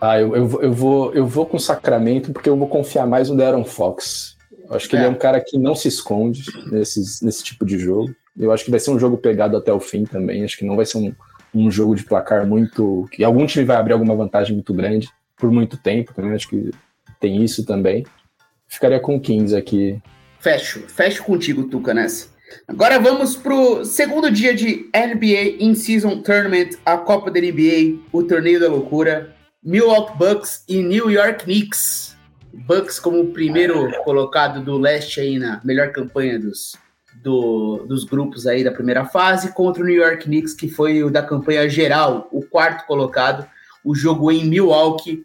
[0.00, 3.36] Ah, eu, eu, eu, vou, eu vou com Sacramento porque eu vou confiar mais no
[3.36, 4.36] De'Aaron Fox.
[4.68, 5.00] Eu acho que é.
[5.00, 8.14] ele é um cara que não se esconde nesses, nesse tipo de jogo.
[8.38, 10.44] Eu acho que vai ser um jogo pegado até o fim também.
[10.44, 11.12] Acho que não vai ser um,
[11.52, 13.08] um jogo de placar muito.
[13.10, 16.32] que algum time vai abrir alguma vantagem muito grande por muito tempo também.
[16.32, 16.70] Acho que
[17.18, 18.06] tem isso também.
[18.68, 20.00] Ficaria com 15 aqui.
[20.38, 22.28] Fecho, fecho contigo, Tuca, nessa.
[22.66, 28.60] Agora vamos pro segundo dia de NBA In-Season Tournament, a Copa da NBA, o torneio
[28.60, 29.34] da loucura.
[29.62, 32.16] Milwaukee Bucks e New York Knicks.
[32.52, 36.76] Bucks como o primeiro colocado do leste aí na melhor campanha dos
[37.22, 41.10] do, dos grupos aí da primeira fase contra o New York Knicks, que foi o
[41.10, 43.46] da campanha geral, o quarto colocado,
[43.84, 45.24] o jogo em Milwaukee.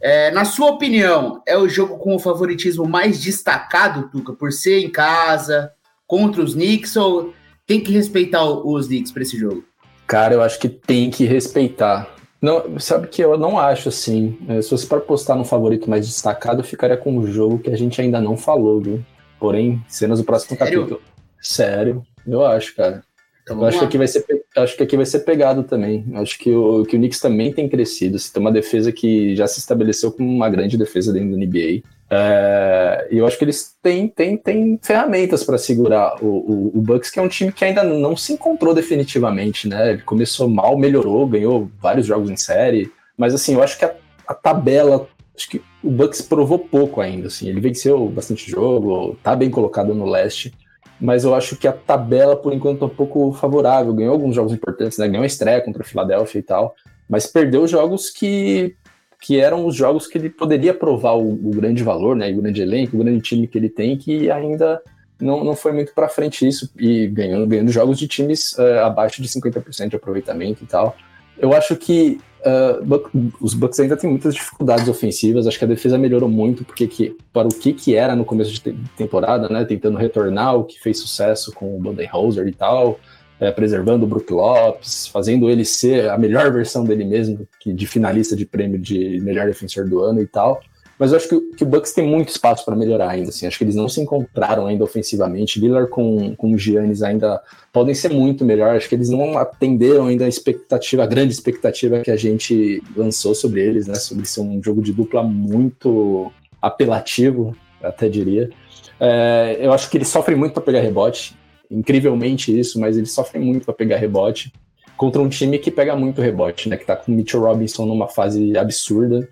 [0.00, 4.78] É, na sua opinião, é o jogo com o favoritismo mais destacado, Tuca, por ser
[4.78, 5.72] em casa,
[6.08, 7.32] contra os Knicks, ou
[7.66, 9.62] tem que respeitar os Knicks para esse jogo?
[10.06, 12.16] Cara, eu acho que tem que respeitar.
[12.40, 14.38] Não, sabe que eu não acho assim.
[14.48, 17.70] É, se fosse para postar no favorito mais destacado, eu ficaria com um jogo que
[17.70, 19.04] a gente ainda não falou, viu?
[19.38, 20.80] Porém, cenas do próximo Sério?
[20.80, 21.02] capítulo.
[21.40, 23.02] Sério, eu acho, cara.
[23.42, 24.24] Então, eu acho que, aqui vai ser,
[24.56, 26.04] acho que aqui vai ser pegado também.
[26.14, 28.18] Acho que o, que o Knicks também tem crescido.
[28.18, 31.82] Se tem uma defesa que já se estabeleceu como uma grande defesa dentro do NBA.
[32.10, 36.80] É, e eu acho que eles têm, têm, têm ferramentas para segurar o, o, o,
[36.80, 39.90] Bucks, que é um time que ainda não se encontrou definitivamente, né?
[39.90, 42.90] Ele começou mal, melhorou, ganhou vários jogos em série.
[43.16, 43.94] Mas assim, eu acho que a,
[44.26, 49.36] a tabela acho que o Bucks provou pouco ainda, assim, ele venceu bastante jogo, tá
[49.36, 50.52] bem colocado no leste,
[51.00, 53.94] mas eu acho que a tabela, por enquanto, é um pouco favorável.
[53.94, 55.06] Ganhou alguns jogos importantes, né?
[55.06, 56.74] Ganhou a estreia contra a Filadélfia e tal,
[57.08, 58.74] mas perdeu jogos que,
[59.20, 62.30] que eram os jogos que ele poderia provar o, o grande valor, né?
[62.30, 64.80] O grande elenco, o grande time que ele tem, que ainda
[65.20, 69.20] não, não foi muito para frente isso, e ganhando, ganhando jogos de times uh, abaixo
[69.20, 70.96] de 50% de aproveitamento e tal.
[71.36, 75.46] Eu acho que uh, os Bucks ainda têm muitas dificuldades ofensivas.
[75.46, 78.52] Acho que a defesa melhorou muito, porque que, para o que, que era no começo
[78.52, 79.64] de temporada, né?
[79.64, 83.00] Tentando retornar o que fez sucesso com o Budenholzer e tal,
[83.40, 87.86] é, preservando o Brook Lopes, fazendo ele ser a melhor versão dele mesmo, que de
[87.86, 90.60] finalista de prêmio de melhor defensor do ano e tal.
[90.98, 93.28] Mas eu acho que, que o Bucks tem muito espaço para melhorar ainda.
[93.28, 93.46] Assim.
[93.46, 95.60] Acho que eles não se encontraram ainda ofensivamente.
[95.60, 97.40] Lillard com, com o Giannis ainda
[97.72, 98.74] podem ser muito melhor.
[98.74, 103.32] Acho que eles não atenderam ainda a expectativa, a grande expectativa que a gente lançou
[103.32, 103.94] sobre eles, né?
[103.94, 108.50] Sobre ser um jogo de dupla muito apelativo, até diria.
[108.98, 111.36] É, eu acho que eles sofrem muito para pegar rebote.
[111.70, 114.52] Incrivelmente isso, mas eles sofrem muito para pegar rebote
[114.96, 116.76] contra um time que pega muito rebote, né?
[116.76, 119.28] Que tá com o Mitchell Robinson numa fase absurda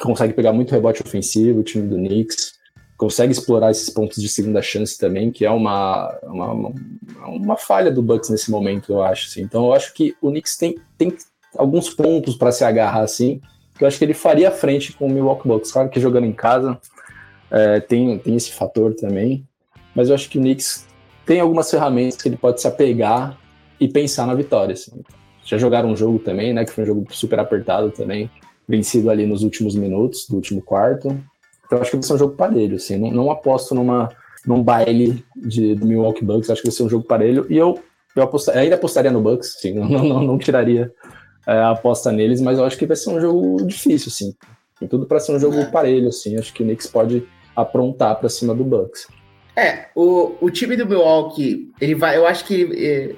[0.00, 2.54] consegue pegar muito rebote ofensivo, o time do Knicks,
[2.96, 6.72] consegue explorar esses pontos de segunda chance também, que é uma, uma,
[7.26, 9.28] uma falha do Bucks nesse momento, eu acho.
[9.28, 9.42] Assim.
[9.42, 11.16] Então eu acho que o Knicks tem, tem
[11.56, 13.40] alguns pontos para se agarrar assim,
[13.76, 15.72] que eu acho que ele faria frente com o Milwaukee Bucks.
[15.72, 16.78] Claro que jogando em casa
[17.50, 19.46] é, tem, tem esse fator também,
[19.94, 20.86] mas eu acho que o Knicks
[21.30, 23.38] tem algumas ferramentas que ele pode se apegar
[23.78, 24.72] e pensar na vitória.
[24.72, 25.00] Assim.
[25.44, 26.64] Já jogaram um jogo também, né?
[26.64, 28.28] Que foi um jogo super apertado também
[28.68, 31.16] vencido ali nos últimos minutos do último quarto.
[31.64, 32.98] Então acho que vai ser um jogo parelho, assim.
[32.98, 34.08] Não, não aposto numa,
[34.44, 37.46] num baile de, do Milwaukee Bucks, acho que vai ser um jogo parelho.
[37.48, 37.78] E eu,
[38.16, 40.92] eu ainda apostaria no Bucks, sim, não, não, não tiraria
[41.46, 44.34] é, a aposta neles, mas eu acho que vai ser um jogo difícil, assim.
[44.80, 45.66] Tem tudo para ser um jogo é.
[45.66, 46.36] parelho, assim.
[46.36, 49.06] Acho que o Knicks pode aprontar para cima do Bucks.
[49.56, 53.14] É, o, o time do Milwaukee, ele vai, eu acho que é,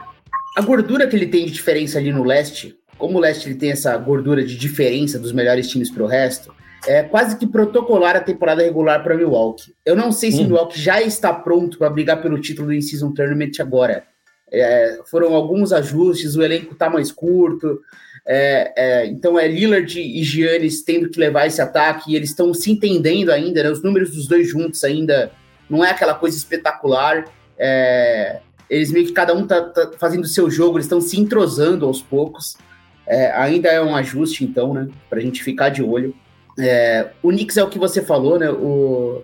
[0.57, 3.73] a gordura que ele tem de diferença ali no leste como o Leste ele tem
[3.73, 6.55] essa gordura de diferença dos melhores times para o resto,
[6.87, 9.75] é quase que protocolar a temporada regular para Milwaukee.
[9.85, 10.45] Eu não sei se hum.
[10.47, 14.05] Milwaukee já está pronto para brigar pelo título do In-Season Tournament agora.
[14.53, 17.81] É, foram alguns ajustes, o elenco está mais curto,
[18.25, 22.55] é, é, então é Lillard e Giannis tendo que levar esse ataque, e eles estão
[22.55, 23.71] se entendendo ainda, né?
[23.71, 25.33] os números dos dois juntos ainda
[25.72, 27.24] não é aquela coisa espetacular.
[27.58, 31.18] É, eles meio que cada um tá, tá fazendo o seu jogo, eles estão se
[31.18, 32.58] entrosando aos poucos.
[33.06, 34.88] É, ainda é um ajuste, então, né?
[35.08, 36.14] Pra gente ficar de olho.
[36.58, 38.50] É, o Knicks é o que você falou, né?
[38.50, 39.22] O,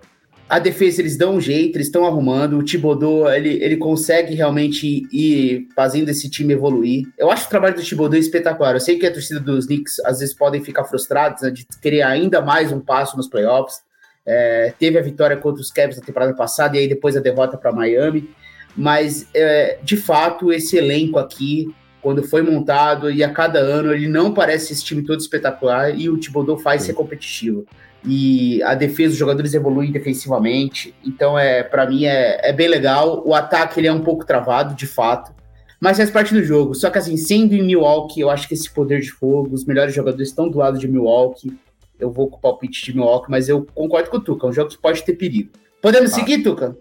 [0.49, 2.57] a defesa eles dão um jeito, eles estão arrumando.
[2.57, 7.05] O Thibodeau, ele, ele consegue realmente ir fazendo esse time evoluir.
[7.15, 8.73] Eu acho o trabalho do Thibodeau espetacular.
[8.73, 12.01] Eu sei que a torcida dos Knicks às vezes podem ficar frustrados né, de querer
[12.01, 13.87] ainda mais um passo nos playoffs.
[14.29, 17.57] É, teve a vitória contra os Cavs na temporada passada e aí depois a derrota
[17.57, 18.29] para Miami.
[18.77, 24.07] Mas, é, de fato, esse elenco aqui, quando foi montado e a cada ano, ele
[24.07, 26.87] não parece esse time todo espetacular e o Thibodeau faz Sim.
[26.87, 27.65] ser competitivo
[28.05, 30.93] e a defesa, os jogadores evoluem defensivamente.
[31.05, 33.21] Então, é para mim, é, é bem legal.
[33.25, 35.33] O ataque ele é um pouco travado, de fato,
[35.79, 36.73] mas faz parte do jogo.
[36.73, 39.93] Só que, assim, sendo em Milwaukee, eu acho que esse poder de fogo, os melhores
[39.93, 41.57] jogadores estão do lado de Milwaukee.
[41.99, 44.47] Eu vou com o palpite de Milwaukee, mas eu concordo com o Tuca.
[44.47, 45.51] É um jogo que pode ter perigo.
[45.81, 46.15] Podemos ah.
[46.15, 46.77] seguir, Tuca?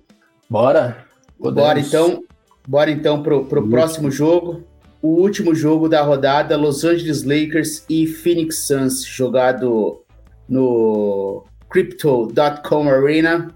[0.48, 1.04] Bora.
[1.38, 1.66] Podemos.
[1.66, 2.24] Bora então.
[2.66, 4.64] Bora então pro, pro próximo jogo.
[5.00, 10.02] O último jogo da rodada, Los Angeles Lakers e Phoenix Suns, jogado
[10.48, 13.54] no Crypto.com Arena.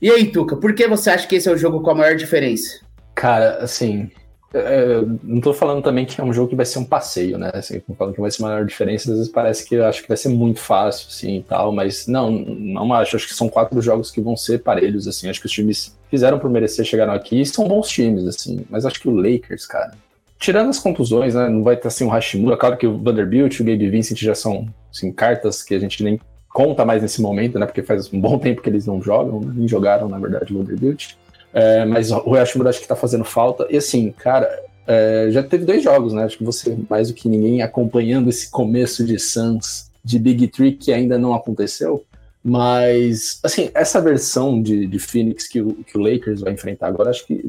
[0.00, 2.16] E aí, Tuca, por que você acha que esse é o jogo com a maior
[2.16, 2.80] diferença?
[3.14, 4.10] Cara, assim,
[4.54, 7.50] é, não tô falando também que é um jogo que vai ser um passeio, né?
[7.54, 10.08] Assim, falando que vai ser a maior diferença, às vezes parece que eu acho que
[10.08, 13.16] vai ser muito fácil, assim, e tal, mas não, não acho.
[13.16, 15.28] Acho que são quatro jogos que vão ser parelhos, assim.
[15.28, 18.64] Acho que os times fizeram por merecer, chegaram aqui e são bons times, assim.
[18.68, 19.92] Mas acho que o Lakers, cara,
[20.38, 21.48] tirando as contusões, né?
[21.48, 24.34] Não vai ter assim o Hashimura, claro que o Vanderbilt e o Gabe Vincent já
[24.34, 26.20] são assim, cartas que a gente nem
[26.52, 27.64] conta mais nesse momento, né?
[27.64, 31.14] Porque faz um bom tempo que eles não jogam, nem jogaram, na verdade, o Vanderbilt.
[31.52, 33.66] É, mas o Hashimura acho que tá fazendo falta.
[33.70, 34.48] E assim, cara,
[34.86, 36.24] é, já teve dois jogos, né?
[36.24, 40.72] Acho que você, mais do que ninguém, acompanhando esse começo de Suns, de Big Three,
[40.72, 42.04] que ainda não aconteceu.
[42.42, 47.10] Mas, assim, essa versão de, de Phoenix que o, que o Lakers vai enfrentar agora,
[47.10, 47.44] acho que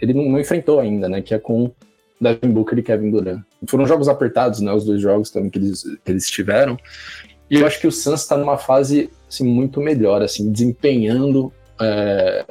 [0.00, 1.20] ele não, não enfrentou ainda, né?
[1.20, 1.70] Que é com
[2.20, 3.42] Devin Booker e Kevin Durant.
[3.66, 4.72] Foram jogos apertados, né?
[4.72, 6.78] Os dois jogos também que eles, que eles tiveram.
[7.50, 12.44] E eu acho que o Suns está numa fase assim, muito melhor, assim, desempenhando é,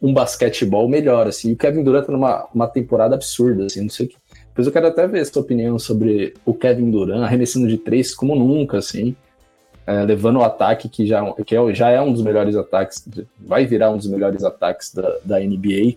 [0.00, 1.26] um basquetebol melhor.
[1.26, 1.50] Assim.
[1.50, 4.16] E o Kevin Durant está numa uma temporada absurda, assim, não sei o que.
[4.48, 8.34] Depois eu quero até ver sua opinião sobre o Kevin Durant arremessando de três como
[8.34, 9.14] nunca, assim.
[9.86, 13.08] É, levando o ataque que já, que é, já é um dos melhores ataques,
[13.38, 15.96] vai virar um dos melhores ataques da, da NBA.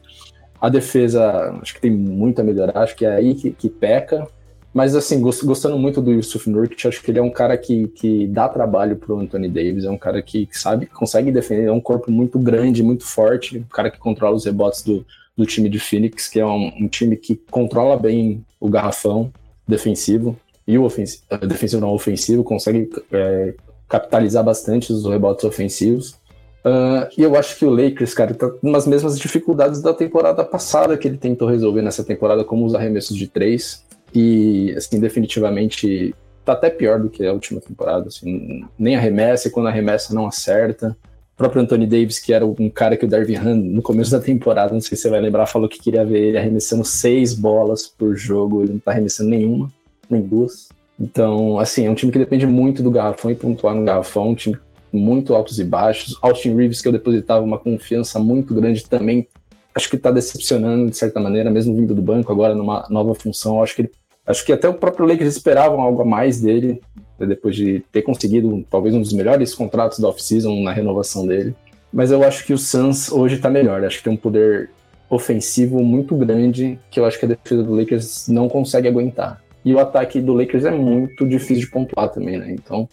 [0.62, 4.28] A defesa, acho que tem muito a melhorar, acho que é aí que, que peca.
[4.74, 8.26] Mas, assim, gostando muito do Yusuf Nurkic, acho que ele é um cara que, que
[8.28, 12.10] dá trabalho pro Anthony Davis, é um cara que, sabe, consegue defender, é um corpo
[12.10, 15.06] muito grande, muito forte, um cara que controla os rebotes do,
[15.36, 19.32] do time de Phoenix, que é um, um time que controla bem o garrafão
[19.68, 23.54] defensivo e o ofensivo, eh, defensivo não ofensivo, consegue é,
[23.90, 26.12] capitalizar bastante os rebotes ofensivos.
[26.64, 30.96] Uh, e eu acho que o Lakers, cara, tá nas mesmas dificuldades da temporada passada
[30.96, 33.84] que ele tentou resolver nessa temporada, como os arremessos de três.
[34.14, 38.08] E, assim, definitivamente tá até pior do que a última temporada.
[38.08, 40.96] Assim, nem arremessa, e quando arremessa não acerta.
[41.34, 44.20] O próprio Anthony Davis, que era um cara que o Darvin Han, no começo da
[44.20, 47.88] temporada, não sei se você vai lembrar, falou que queria ver ele arremessando seis bolas
[47.88, 48.64] por jogo.
[48.64, 49.72] Ele não tá arremessando nenhuma,
[50.10, 50.70] nem duas.
[51.00, 54.36] Então, assim, é um time que depende muito do garrafão e pontuar no garrafão, um
[54.36, 54.58] time
[54.94, 56.16] muito altos e baixos.
[56.22, 59.28] Austin Reeves, que eu depositava uma confiança muito grande também,
[59.74, 63.64] acho que está decepcionando de certa maneira, mesmo vindo do banco agora numa nova função.
[63.64, 63.92] Acho que ele
[64.26, 66.82] Acho que até o próprio Lakers esperavam algo a mais dele,
[67.20, 71.56] né, depois de ter conseguido talvez um dos melhores contratos da off-season na renovação dele.
[71.92, 73.84] Mas eu acho que o Suns hoje está melhor.
[73.84, 74.70] Acho que tem um poder
[75.10, 79.44] ofensivo muito grande que eu acho que a defesa do Lakers não consegue aguentar.
[79.64, 82.52] E o ataque do Lakers é muito difícil de pontuar também, né?
[82.52, 82.88] Então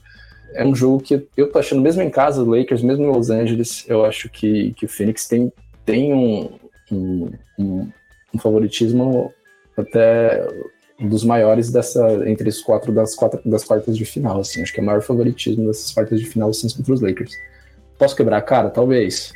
[0.55, 3.31] é um jogo que eu tô achando, mesmo em casa do Lakers, mesmo em Los
[3.31, 5.53] Angeles, eu acho que, que o Phoenix tem,
[5.85, 6.51] tem um,
[6.91, 7.89] um, um,
[8.35, 9.33] um favoritismo
[9.77, 10.47] até
[11.01, 14.73] um dos maiores dessa entre os quatro das quatro das quartas de final, assim, acho
[14.73, 17.33] que é o maior favoritismo dessas quartas de final são contra os Lakers.
[17.97, 19.33] Posso quebrar a cara, talvez,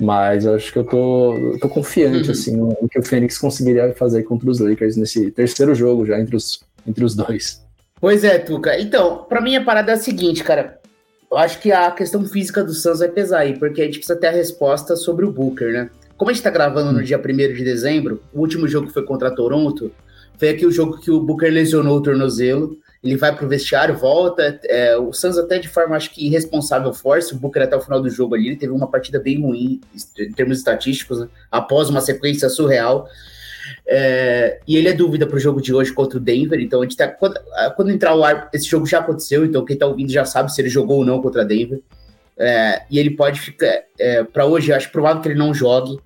[0.00, 2.30] mas acho que eu tô, tô confiante uhum.
[2.30, 6.36] assim no, que o Phoenix conseguiria fazer contra os Lakers nesse terceiro jogo já entre
[6.36, 7.62] os entre os dois.
[8.00, 8.78] Pois é, Tuca.
[8.80, 10.78] Então, para mim a parada é a seguinte, cara.
[11.30, 14.18] Eu acho que a questão física do Suns vai pesar aí, porque a gente precisa
[14.18, 15.90] ter a resposta sobre o Booker, né?
[16.16, 17.02] Como a gente tá gravando no hum.
[17.02, 17.22] dia 1
[17.54, 19.92] de dezembro, o último jogo foi contra Toronto,
[20.40, 22.78] foi aqui o jogo que o Booker lesionou o tornozelo.
[23.04, 24.58] Ele vai pro vestiário, volta.
[24.64, 27.34] É, o Suns até de forma, acho que irresponsável force.
[27.34, 29.82] O Booker até o final do jogo ali, ele teve uma partida bem ruim
[30.18, 31.28] em termos estatísticos, né?
[31.52, 33.06] após uma sequência surreal.
[33.86, 36.58] É, e ele é dúvida para o jogo de hoje contra o Denver.
[36.58, 37.38] Então, a gente tá, quando,
[37.76, 39.44] quando, entrar o ar, esse jogo já aconteceu.
[39.44, 41.80] Então, quem está ouvindo já sabe se ele jogou ou não contra Denver.
[42.38, 43.82] É, e ele pode ficar.
[43.98, 45.98] É, para hoje, acho provável que ele não jogue.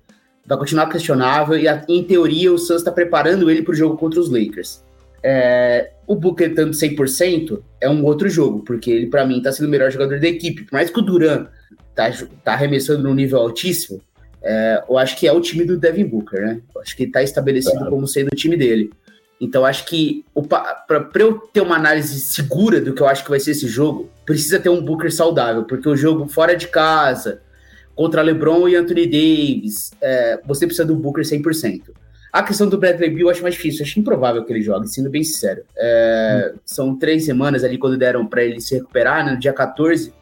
[0.45, 4.19] Vai continuar questionável e, em teoria, o Suns está preparando ele para o jogo contra
[4.19, 4.83] os Lakers.
[5.23, 9.65] É, o Booker estando 100% é um outro jogo, porque ele, para mim, está sendo
[9.67, 10.65] o melhor jogador da equipe.
[10.65, 11.47] Por mais que o Duran
[11.95, 12.11] tá,
[12.43, 13.99] tá arremessando num nível altíssimo,
[14.43, 16.61] é, eu acho que é o time do Devin Booker, né?
[16.75, 17.89] Eu acho que está estabelecido claro.
[17.89, 18.91] como sendo o time dele.
[19.41, 20.23] Então, acho que
[20.87, 24.09] para eu ter uma análise segura do que eu acho que vai ser esse jogo,
[24.25, 27.41] precisa ter um Booker saudável, porque o jogo fora de casa,
[27.95, 31.83] contra LeBron e Anthony Davis, é, você precisa do Booker 100%.
[32.35, 35.09] A questão do Bradley Beal eu acho mais difícil, acho improvável que ele jogue, sendo
[35.09, 35.63] bem sincero.
[35.77, 36.59] É, hum.
[36.65, 40.13] São três semanas ali quando deram para ele se recuperar, né, no dia 14.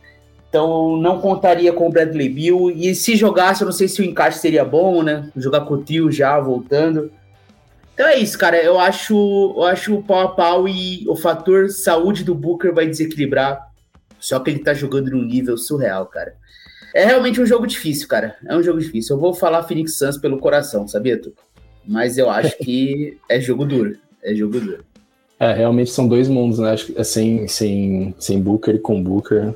[0.48, 2.70] Então não contaria com o Bradley Beal.
[2.70, 5.28] E se jogasse, eu não sei se o encaixe seria bom, né?
[5.36, 7.12] Jogar com o tio já voltando.
[7.96, 8.62] Então é isso, cara.
[8.62, 12.86] Eu acho, eu acho o pau a pau e o fator saúde do Booker vai
[12.86, 13.72] desequilibrar.
[14.20, 16.36] Só que ele tá jogando num nível surreal, cara.
[16.94, 18.36] É realmente um jogo difícil, cara.
[18.48, 19.16] É um jogo difícil.
[19.16, 21.34] Eu vou falar Phoenix Suns pelo coração, sabia, tu?
[21.86, 23.98] Mas eu acho que é jogo duro.
[24.22, 24.86] É jogo duro.
[25.40, 26.72] É, realmente são dois mundos, né?
[26.72, 29.54] Acho que é sem, sem, sem Booker e com Booker,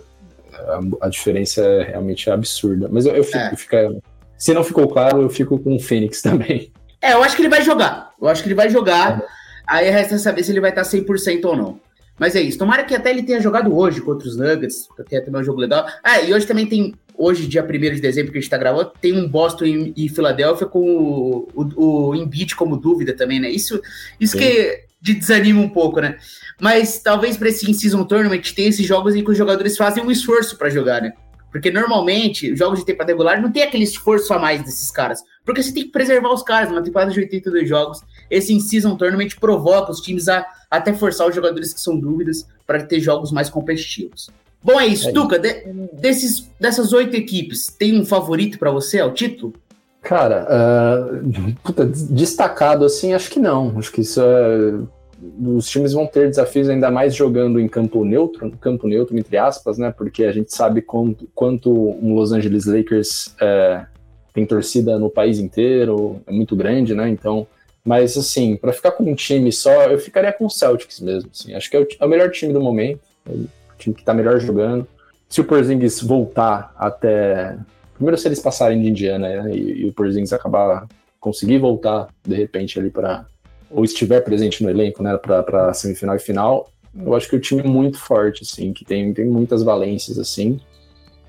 [0.51, 2.89] a, a diferença é realmente absurda.
[2.91, 3.55] Mas eu, eu fico, é.
[3.55, 4.03] fico,
[4.37, 6.71] se não ficou claro, eu fico com o Phoenix também.
[7.01, 8.11] É, eu acho que ele vai jogar.
[8.19, 9.23] Eu acho que ele vai jogar.
[9.67, 11.79] Aí resta saber se ele vai estar 100% ou não.
[12.17, 12.57] Mas é isso.
[12.57, 15.59] Tomara que até ele tenha jogado hoje contra os Nuggets, que tenha também um jogo
[15.59, 15.85] legal.
[16.03, 18.91] Ah, e hoje também tem, hoje, dia 1 de dezembro, que a gente tá gravando,
[19.01, 23.49] tem um Boston e, Filadélfia com o, o, o Embiid como dúvida também, né?
[23.49, 23.81] Isso,
[24.19, 26.17] isso que de desanima um pouco, né?
[26.59, 30.11] Mas talvez para esse in-season tournament tenha esses jogos em que os jogadores fazem um
[30.11, 31.13] esforço para jogar, né?
[31.51, 35.23] Porque normalmente, jogos de temporada regular não tem aquele esforço a mais desses caras.
[35.45, 38.01] Porque você tem que preservar os caras numa temporada de 82 jogos.
[38.29, 42.83] Esse in-season tournament provoca os times a até forçar os jogadores que são dúvidas para
[42.83, 44.29] ter jogos mais competitivos.
[44.63, 45.09] Bom, é isso.
[45.09, 49.53] É Tuca, de, desses, dessas oito equipes, tem um favorito para você ao título?
[50.01, 53.77] Cara, uh, puta, destacado assim, acho que não.
[53.77, 54.97] Acho que isso é
[55.41, 59.77] os times vão ter desafios ainda mais jogando em campo neutro, campo neutro, entre aspas,
[59.77, 59.91] né?
[59.91, 63.85] Porque a gente sabe quanto, quanto um Los Angeles Lakers é,
[64.33, 67.09] tem torcida no país inteiro, é muito grande, né?
[67.09, 67.47] Então,
[67.83, 71.29] mas assim, para ficar com um time só, eu ficaria com o Celtics mesmo.
[71.33, 71.53] Assim.
[71.53, 73.33] Acho que é o, é o melhor time do momento, é
[73.77, 74.87] time que tá melhor jogando.
[75.29, 77.57] Se o Porzingis voltar até.
[77.93, 80.87] Primeiro, se eles passarem de Indiana né, e, e o Porzingis acabar
[81.19, 83.25] conseguir voltar de repente ali para
[83.69, 87.61] ou estiver presente no elenco, né, para semifinal e final, eu acho que o time
[87.61, 90.59] é muito forte, assim, que tem, tem muitas valências, assim.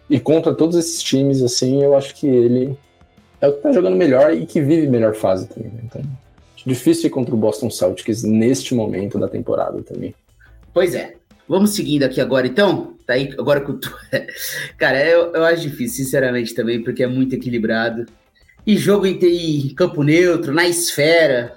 [0.08, 2.78] E contra todos esses times, assim, eu acho que ele
[3.40, 5.70] é o que tá jogando melhor e que vive melhor fase também.
[5.70, 5.80] Né?
[5.84, 6.02] Então,
[6.64, 10.14] difícil ir contra o Boston Celtics neste momento da temporada também.
[10.72, 11.14] Pois é.
[11.48, 12.94] Vamos seguindo aqui agora, então.
[13.06, 13.92] Tá aí, agora com tu...
[14.76, 18.04] Cara, eu, eu acho difícil, sinceramente, também, porque é muito equilibrado.
[18.66, 21.56] E jogo em, em campo neutro, na esfera,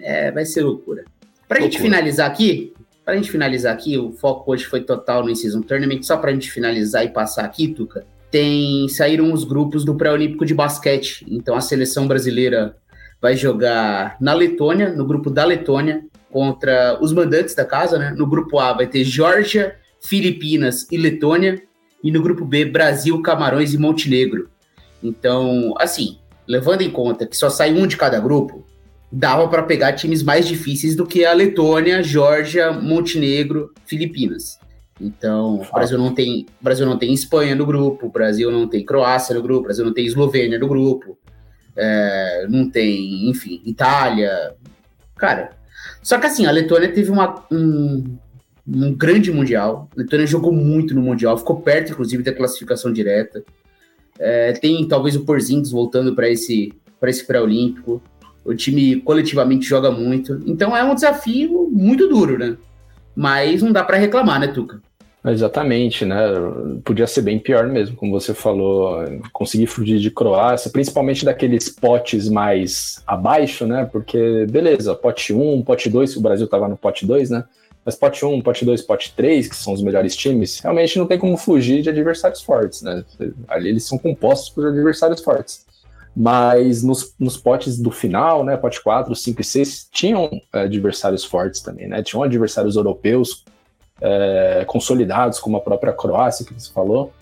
[0.00, 1.04] é, vai ser loucura.
[1.46, 1.62] Pra loucura.
[1.70, 2.72] gente finalizar aqui,
[3.04, 6.50] pra gente finalizar aqui, o foco hoje foi total no Season Tournament, só pra gente
[6.50, 11.26] finalizar e passar aqui, Tuca, tem saíram os grupos do pré-olímpico de basquete.
[11.28, 12.76] Então a seleção brasileira
[13.20, 18.14] vai jogar na Letônia, no grupo da Letônia, contra os mandantes da casa, né?
[18.16, 21.62] No grupo A vai ter Geórgia, Filipinas e Letônia,
[22.02, 24.48] e no grupo B, Brasil, Camarões e Montenegro.
[25.02, 28.64] Então, assim, levando em conta que só sai um de cada grupo,
[29.12, 34.58] dava para pegar times mais difíceis do que a Letônia, Geórgia, Montenegro, Filipinas.
[35.00, 38.84] Então, o Brasil não tem, Brasil não tem Espanha no grupo, o Brasil não tem
[38.84, 41.18] Croácia no grupo, o Brasil não tem Eslovênia no grupo,
[41.76, 44.54] é, não tem, enfim, Itália.
[45.16, 45.52] Cara,
[46.10, 48.18] só que assim, a Letônia teve uma, um,
[48.66, 49.88] um grande mundial.
[49.96, 53.44] A Letônia jogou muito no mundial, ficou perto, inclusive, da classificação direta.
[54.18, 58.02] É, tem talvez o Porzingis voltando para esse para esse pré-olímpico.
[58.44, 60.42] O time coletivamente joga muito.
[60.46, 62.56] Então é um desafio muito duro, né?
[63.14, 64.82] Mas não dá para reclamar, né, Tuca?
[65.24, 66.16] Exatamente, né?
[66.82, 72.28] Podia ser bem pior mesmo, como você falou, conseguir fugir de Croácia, principalmente daqueles potes
[72.28, 73.88] mais abaixo, né?
[73.92, 77.44] Porque, beleza, pote 1, pote 2, o Brasil estava no pote 2, né?
[77.84, 81.18] Mas pote 1, pote 2, pote 3, que são os melhores times, realmente não tem
[81.18, 83.04] como fugir de adversários fortes, né?
[83.48, 85.68] Ali eles são compostos por adversários fortes
[86.14, 91.24] mas nos, nos potes do final, né, pote 4, 5 e 6, tinham é, adversários
[91.24, 93.44] fortes também, né, tinham adversários europeus
[94.00, 97.12] é, consolidados, como a própria Croácia, que você falou,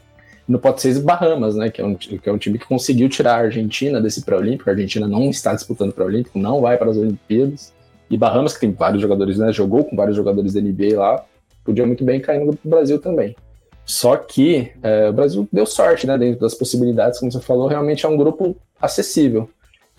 [0.46, 3.34] no pote 6 Bahamas, né, que é, um, que é um time que conseguiu tirar
[3.34, 7.74] a Argentina desse pré-olímpico, a Argentina não está disputando pré-olímpico, não vai para as Olimpíadas,
[8.10, 11.24] e Bahamas, que tem vários jogadores, né, jogou com vários jogadores da NBA lá,
[11.62, 13.36] podia muito bem cair no Brasil também.
[13.84, 18.06] Só que é, o Brasil deu sorte, né, dentro das possibilidades, como você falou, realmente
[18.06, 19.50] é um grupo acessível.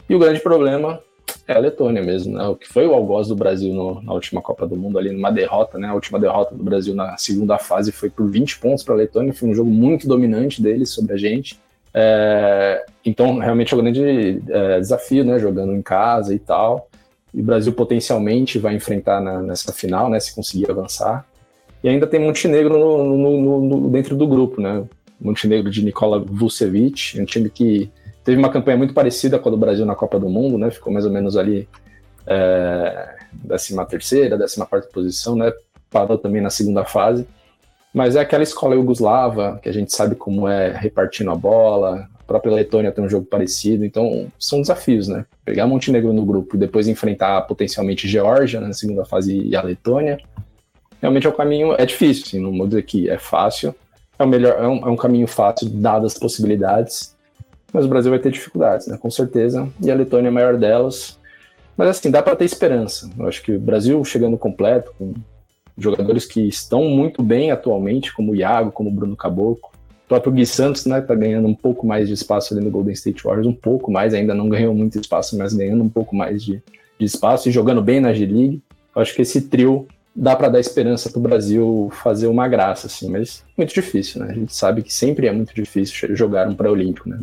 [0.10, 1.00] E o grande problema
[1.48, 2.48] é a Letônia mesmo, né?
[2.48, 5.32] O que foi o algoz do Brasil no, na última Copa do Mundo, ali numa
[5.32, 5.88] derrota, né?
[5.88, 9.34] A última derrota do Brasil na segunda fase foi por 20 pontos para a Letônia,
[9.34, 11.60] foi um jogo muito dominante deles sobre a gente.
[11.94, 15.40] É, então, realmente é um grande é, desafio, né?
[15.40, 16.90] Jogando em casa e tal.
[17.34, 20.20] E o Brasil potencialmente vai enfrentar na, nessa final, né?
[20.20, 21.26] Se conseguir avançar.
[21.84, 24.84] E ainda tem Montenegro no, no, no, dentro do grupo, né?
[25.20, 27.90] Montenegro de Nikola Vucevic, um time que
[28.24, 30.70] teve uma campanha muito parecida com a do Brasil na Copa do Mundo, né?
[30.72, 31.68] Ficou mais ou menos ali
[32.26, 33.16] é,
[33.48, 35.52] 13 terceira, 14 quarta posição, né?
[35.90, 37.28] Parou também na segunda fase.
[37.94, 42.24] Mas é aquela escola iugoslava, que a gente sabe como é repartindo a bola, a
[42.24, 45.26] própria Letônia tem um jogo parecido, então são desafios, né?
[45.44, 50.20] Pegar Montenegro no grupo e depois enfrentar potencialmente Geórgia na segunda fase e a Letônia,
[51.02, 53.74] realmente é um caminho, é difícil, assim, não vou dizer que é fácil,
[54.20, 57.16] é, o melhor, é, um, é um caminho fácil, dadas as possibilidades,
[57.74, 58.98] mas o Brasil vai ter dificuldades, né?
[58.98, 59.68] Com certeza.
[59.82, 61.20] E a Letônia é a maior delas.
[61.78, 63.10] Mas assim, dá para ter esperança.
[63.18, 65.14] Eu acho que o Brasil chegando completo, com
[65.78, 69.70] jogadores que estão muito bem atualmente, como o Iago, como o Bruno Caboclo.
[70.06, 72.94] O próprio Gui Santos, né, tá ganhando um pouco mais de espaço ali no Golden
[72.94, 76.44] State Warriors, um pouco mais, ainda não ganhou muito espaço, mas ganhando um pouco mais
[76.44, 76.62] de,
[77.00, 78.62] de espaço e jogando bem na G-League.
[78.96, 82.88] Eu acho que esse trio dá para dar esperança para o Brasil fazer uma graça,
[82.88, 84.32] assim, mas muito difícil, né?
[84.32, 87.20] A gente sabe que sempre é muito difícil jogar um pré-olímpico, né?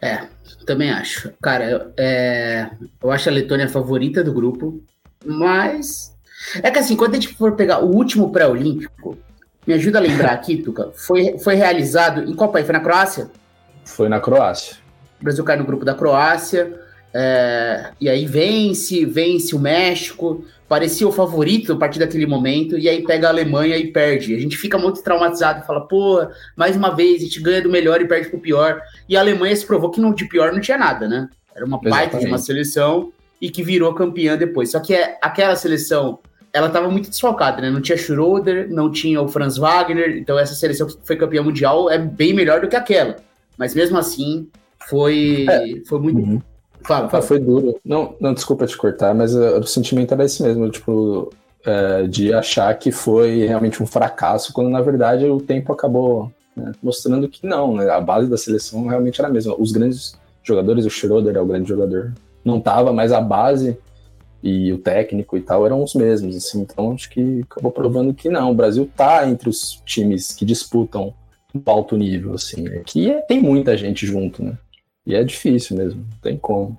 [0.00, 0.26] É,
[0.66, 1.32] também acho.
[1.40, 2.68] Cara, é,
[3.02, 4.82] eu acho a Letônia a favorita do grupo,
[5.24, 6.14] mas.
[6.62, 9.18] É que assim, quando a gente for pegar o último pré-olímpico,
[9.66, 12.66] me ajuda a lembrar aqui, Tuca, foi, foi realizado em qual país?
[12.66, 13.30] Foi na Croácia?
[13.84, 14.76] Foi na Croácia.
[15.20, 16.78] O Brasil cai no grupo da Croácia,
[17.12, 22.88] é, e aí vence, vence o México, parecia o favorito a partir daquele momento, e
[22.88, 24.34] aí pega a Alemanha e perde.
[24.34, 27.70] A gente fica muito traumatizado e fala, pô, mais uma vez, a gente ganha do
[27.70, 28.80] melhor e perde pro pior.
[29.08, 31.28] E a Alemanha se provou que não, de pior não tinha nada, né?
[31.54, 34.70] Era uma baita de uma seleção e que virou campeã depois.
[34.70, 36.18] Só que é, aquela seleção,
[36.52, 37.70] ela estava muito desfalcada, né?
[37.70, 41.88] Não tinha Schroeder, não tinha o Franz Wagner, então essa seleção que foi campeã mundial
[41.90, 43.16] é bem melhor do que aquela.
[43.56, 44.48] Mas mesmo assim,
[44.88, 45.86] foi, é.
[45.86, 46.18] foi muito...
[46.18, 46.42] Uhum
[46.82, 47.22] Fala, fala.
[47.22, 47.78] Ah, foi duro.
[47.84, 51.32] Não, não, desculpa te cortar, mas uh, o sentimento era esse mesmo, tipo,
[51.66, 56.72] uh, de achar que foi realmente um fracasso, quando na verdade o tempo acabou né,
[56.82, 59.54] mostrando que não, né, a base da seleção realmente era a mesma.
[59.58, 62.14] Os grandes jogadores, o Schroeder é o grande jogador,
[62.44, 63.76] não tava, mas a base
[64.42, 68.28] e o técnico e tal eram os mesmos, assim, então acho que acabou provando que
[68.28, 71.12] não, o Brasil tá entre os times que disputam
[71.54, 74.56] um alto nível, assim, né, que é, tem muita gente junto, né?
[75.06, 76.76] E é difícil mesmo, não tem como.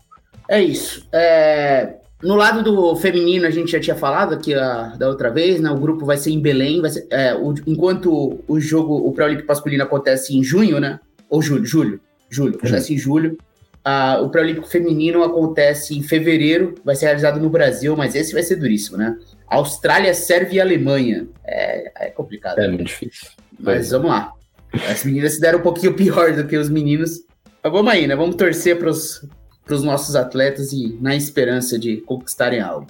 [0.49, 1.07] É isso.
[1.11, 5.61] É, no lado do feminino, a gente já tinha falado aqui a, da outra vez,
[5.61, 5.69] né?
[5.69, 9.47] O grupo vai ser em Belém, vai ser, é, o, enquanto o jogo, o pré-olímpico
[9.47, 10.99] masculino acontece em junho, né?
[11.30, 11.99] Ou julho, julho,
[12.30, 13.38] julho, acontece em julho.
[13.86, 18.43] Uh, o pré-olímpico feminino acontece em fevereiro, vai ser realizado no Brasil, mas esse vai
[18.43, 19.17] ser duríssimo, né?
[19.47, 21.28] Austrália, Sérvia e Alemanha.
[21.45, 22.59] É, é complicado.
[22.59, 23.30] É muito difícil.
[23.57, 24.34] Mas vamos lá.
[24.89, 27.21] As meninas se deram um pouquinho pior do que os meninos.
[27.64, 28.16] Mas vamos aí, né?
[28.16, 32.88] Vamos torcer para os nossos atletas e na esperança de conquistarem algo.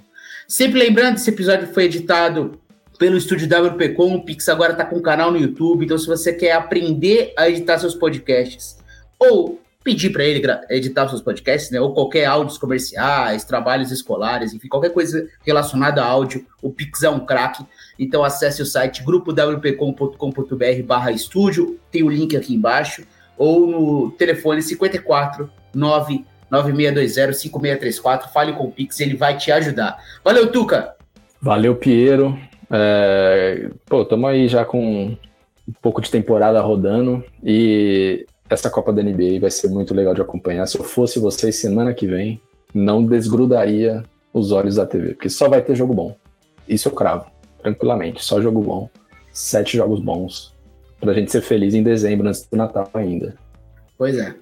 [0.48, 2.60] Sempre lembrando, esse episódio foi editado
[2.98, 6.34] pelo estúdio WPcom, o Pix agora está com um canal no YouTube, então se você
[6.34, 8.78] quer aprender a editar seus podcasts
[9.20, 14.68] ou pedir para ele editar seus podcasts, né, ou qualquer áudios comerciais, trabalhos escolares, enfim,
[14.68, 17.66] qualquer coisa relacionada a áudio, o Pix é um craque.
[17.98, 23.04] Então acesse o site grupowpcom.com.br estúdio, tem o link aqui embaixo
[23.38, 28.32] ou no telefone 54 99620 5634.
[28.32, 29.98] Fale com o Pix, ele vai te ajudar.
[30.24, 30.96] Valeu, Tuca!
[31.42, 32.38] Valeu, Piero.
[32.70, 35.16] É, pô, estamos aí já com
[35.68, 40.22] um pouco de temporada rodando e essa Copa da NBA vai ser muito legal de
[40.22, 40.66] acompanhar.
[40.66, 42.42] Se eu fosse vocês semana que vem,
[42.74, 46.16] não desgrudaria os olhos da TV, porque só vai ter jogo bom.
[46.68, 47.26] Isso eu cravo,
[47.62, 48.24] tranquilamente.
[48.24, 48.90] Só jogo bom.
[49.32, 50.57] Sete jogos bons
[51.00, 53.36] pra gente ser feliz em dezembro, antes do Natal ainda.
[53.98, 54.36] Pois é,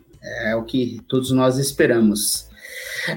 [0.44, 2.50] é o que todos nós esperamos.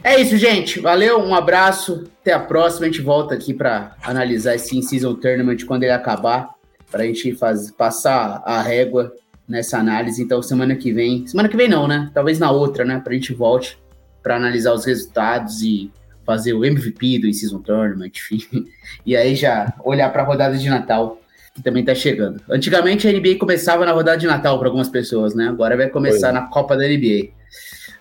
[0.04, 0.80] É isso, gente.
[0.80, 2.04] Valeu, um abraço.
[2.20, 2.86] Até a próxima.
[2.86, 6.50] A gente volta aqui para analisar esse In-Season Tournament quando ele acabar,
[6.90, 9.12] para a gente faz, passar a régua
[9.48, 10.22] nessa análise.
[10.22, 11.26] Então, semana que vem.
[11.26, 12.10] Semana que vem não, né?
[12.12, 13.00] Talvez na outra, né?
[13.00, 13.78] Para a gente volte
[14.22, 15.90] para analisar os resultados e
[16.26, 18.66] fazer o MVP do In-Season Tournament, enfim.
[19.06, 21.18] E aí já olhar para a rodada de Natal
[21.58, 22.40] que também tá chegando.
[22.48, 25.48] Antigamente a NBA começava na rodada de Natal para algumas pessoas, né?
[25.48, 26.40] Agora vai começar Foi.
[26.40, 27.30] na Copa da NBA.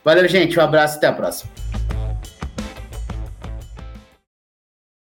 [0.05, 0.57] Valeu, gente.
[0.57, 1.49] Um abraço e até a próxima.